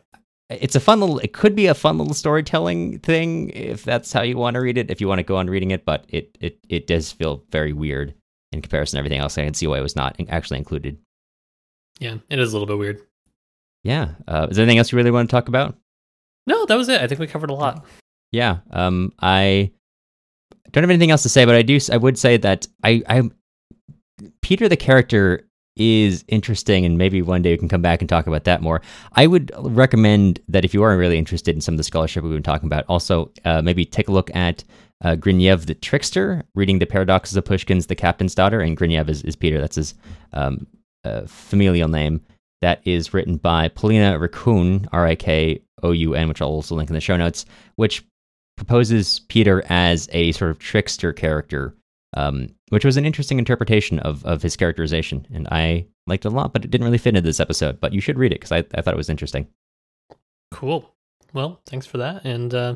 [0.51, 4.23] it's a fun little it could be a fun little storytelling thing if that's how
[4.23, 6.37] you want to read it if you want to go on reading it but it
[6.41, 8.15] it, it does feel very weird
[8.53, 9.39] in comparison to everything else.
[9.39, 10.99] I can see why it was not actually included.
[11.99, 13.01] Yeah it is a little bit weird.
[13.85, 15.77] Yeah uh, is there anything else you really want to talk about?
[16.47, 17.01] No that was it.
[17.01, 17.85] I think we covered a lot.
[18.33, 19.71] Yeah um i
[20.71, 23.29] don't have anything else to say but i do i would say that i i
[24.41, 25.49] peter the character
[25.81, 28.83] is interesting, and maybe one day we can come back and talk about that more.
[29.15, 32.33] I would recommend that if you are really interested in some of the scholarship we've
[32.33, 34.63] been talking about, also uh, maybe take a look at
[35.03, 39.23] uh, Grinev the Trickster, reading the paradoxes of Pushkin's The Captain's Daughter, and Grinev is,
[39.23, 39.59] is Peter.
[39.59, 39.95] That's his
[40.35, 40.67] um,
[41.05, 42.21] uh, familial name.
[42.61, 46.75] That is written by Polina Rikoun, R I K O U N, which I'll also
[46.75, 48.05] link in the show notes, which
[48.59, 51.75] proposes Peter as a sort of trickster character
[52.15, 55.27] um, which was an interesting interpretation of, of his characterization.
[55.33, 57.81] And I liked it a lot, but it didn't really fit into this episode.
[57.81, 59.47] But you should read it because I, I thought it was interesting.
[60.51, 60.93] Cool.
[61.33, 62.25] Well, thanks for that.
[62.25, 62.75] And uh,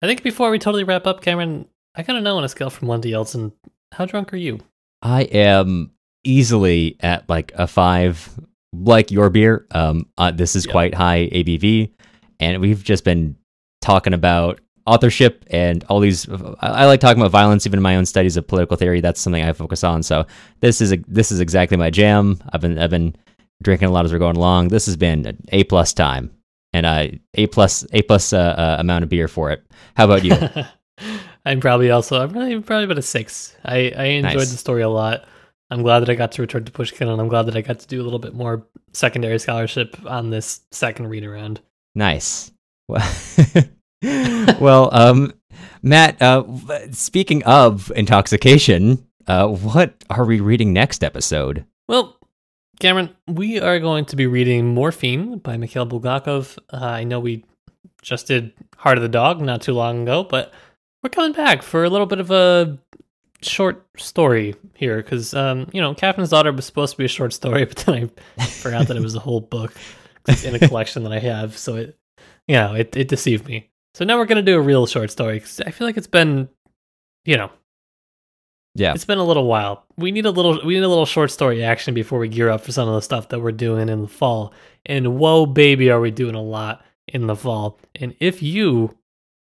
[0.00, 2.70] I think before we totally wrap up, Cameron, I kind of know on a scale
[2.70, 3.52] from one to Yeltsin,
[3.92, 4.60] how drunk are you?
[5.02, 5.90] I am
[6.24, 8.30] easily at like a five,
[8.72, 9.66] like your beer.
[9.72, 10.72] Um, uh, this is yep.
[10.72, 11.92] quite high ABV,
[12.40, 13.36] and we've just been
[13.82, 16.28] talking about authorship and all these
[16.60, 19.42] I, like talking about violence even in my own studies of political theory that's something
[19.42, 20.02] i focus on.
[20.02, 20.26] So
[20.60, 22.40] this is a, this is exactly my jam.
[22.52, 23.14] I've been i've been
[23.62, 24.68] drinking a lot as we're going along.
[24.68, 26.30] This has been an a plus time
[26.72, 29.64] and uh, a plus a plus uh, uh, amount of beer for it.
[29.96, 30.36] How about you?
[31.44, 33.56] I'm probably also i'm really probably about a six.
[33.64, 34.50] I i enjoyed nice.
[34.50, 35.26] the story a lot.
[35.70, 37.78] I'm glad that I got to return to Pushkin, and I'm glad that I got
[37.78, 41.60] to do a little bit more secondary scholarship on this second read around.
[41.94, 42.52] Nice.
[42.88, 43.00] Well,
[44.60, 45.32] well um,
[45.82, 46.44] Matt, uh,
[46.92, 51.64] speaking of intoxication, uh, what are we reading next episode?
[51.88, 52.16] Well,
[52.78, 56.56] Cameron, we are going to be reading Morphine by Mikhail Bulgakov.
[56.72, 57.44] Uh, I know we
[58.00, 60.52] just did Heart of the Dog not too long ago, but
[61.02, 62.78] we're coming back for a little bit of a
[63.40, 67.32] short story here because, um, you know, Captain's Daughter was supposed to be a short
[67.32, 69.74] story, but then I forgot that it was a whole book
[70.44, 71.58] in a collection that I have.
[71.58, 71.98] So it,
[72.46, 73.71] you know, it, it deceived me.
[73.94, 76.06] So now we're going to do a real short story because I feel like it's
[76.06, 76.48] been,
[77.24, 77.50] you know,
[78.74, 79.84] yeah, it's been a little while.
[79.98, 82.62] We need a little we need a little short story action before we gear up
[82.62, 84.54] for some of the stuff that we're doing in the fall.
[84.86, 87.78] And whoa baby are we doing a lot in the fall.
[87.94, 88.96] And if you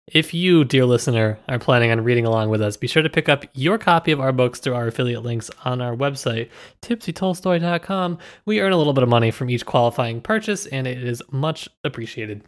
[0.08, 3.28] if you, dear listener, are planning on reading along with us, be sure to pick
[3.28, 6.50] up your copy of our books through our affiliate links on our website,
[6.84, 8.20] tipsytolstoy.com.
[8.46, 11.68] We earn a little bit of money from each qualifying purchase, and it is much
[11.84, 12.44] appreciated.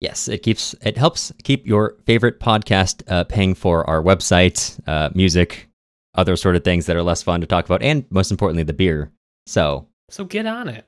[0.00, 5.10] Yes, it keeps it helps keep your favorite podcast uh, paying for our website, uh,
[5.14, 5.68] music,
[6.14, 8.72] other sort of things that are less fun to talk about, and most importantly, the
[8.72, 9.12] beer.
[9.46, 10.86] So, so get on it.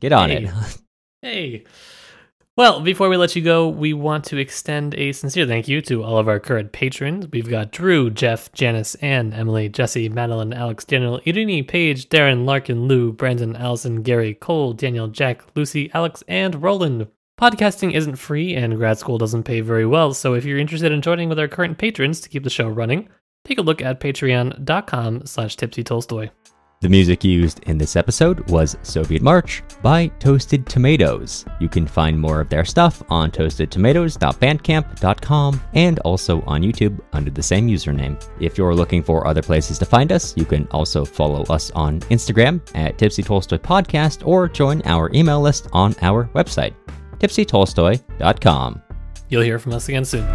[0.00, 0.44] Get on hey.
[0.44, 0.78] it.
[1.22, 1.64] hey.
[2.54, 6.02] Well, before we let you go, we want to extend a sincere thank you to
[6.02, 7.26] all of our current patrons.
[7.32, 12.86] We've got Drew, Jeff, Janice, Anne, Emily, Jesse, Madeline, Alex, Daniel, Irini, Paige, Darren, Larkin,
[12.86, 17.08] Lou, Brandon, Allison, Gary, Cole, Daniel, Jack, Lucy, Alex, and Roland.
[17.42, 21.02] Podcasting isn't free and grad school doesn't pay very well, so if you're interested in
[21.02, 23.08] joining with our current patrons to keep the show running,
[23.44, 26.30] take a look at patreon.com slash tipsytolstoy.
[26.82, 31.44] The music used in this episode was Soviet March by Toasted Tomatoes.
[31.58, 37.42] You can find more of their stuff on toastedtomatoes.bandcamp.com and also on YouTube under the
[37.42, 38.24] same username.
[38.38, 41.98] If you're looking for other places to find us, you can also follow us on
[42.02, 46.74] Instagram at Tipsy Tolstoy Podcast or join our email list on our website,
[47.22, 48.82] tipsytolstoy.com.
[49.28, 50.26] You'll hear from us again soon.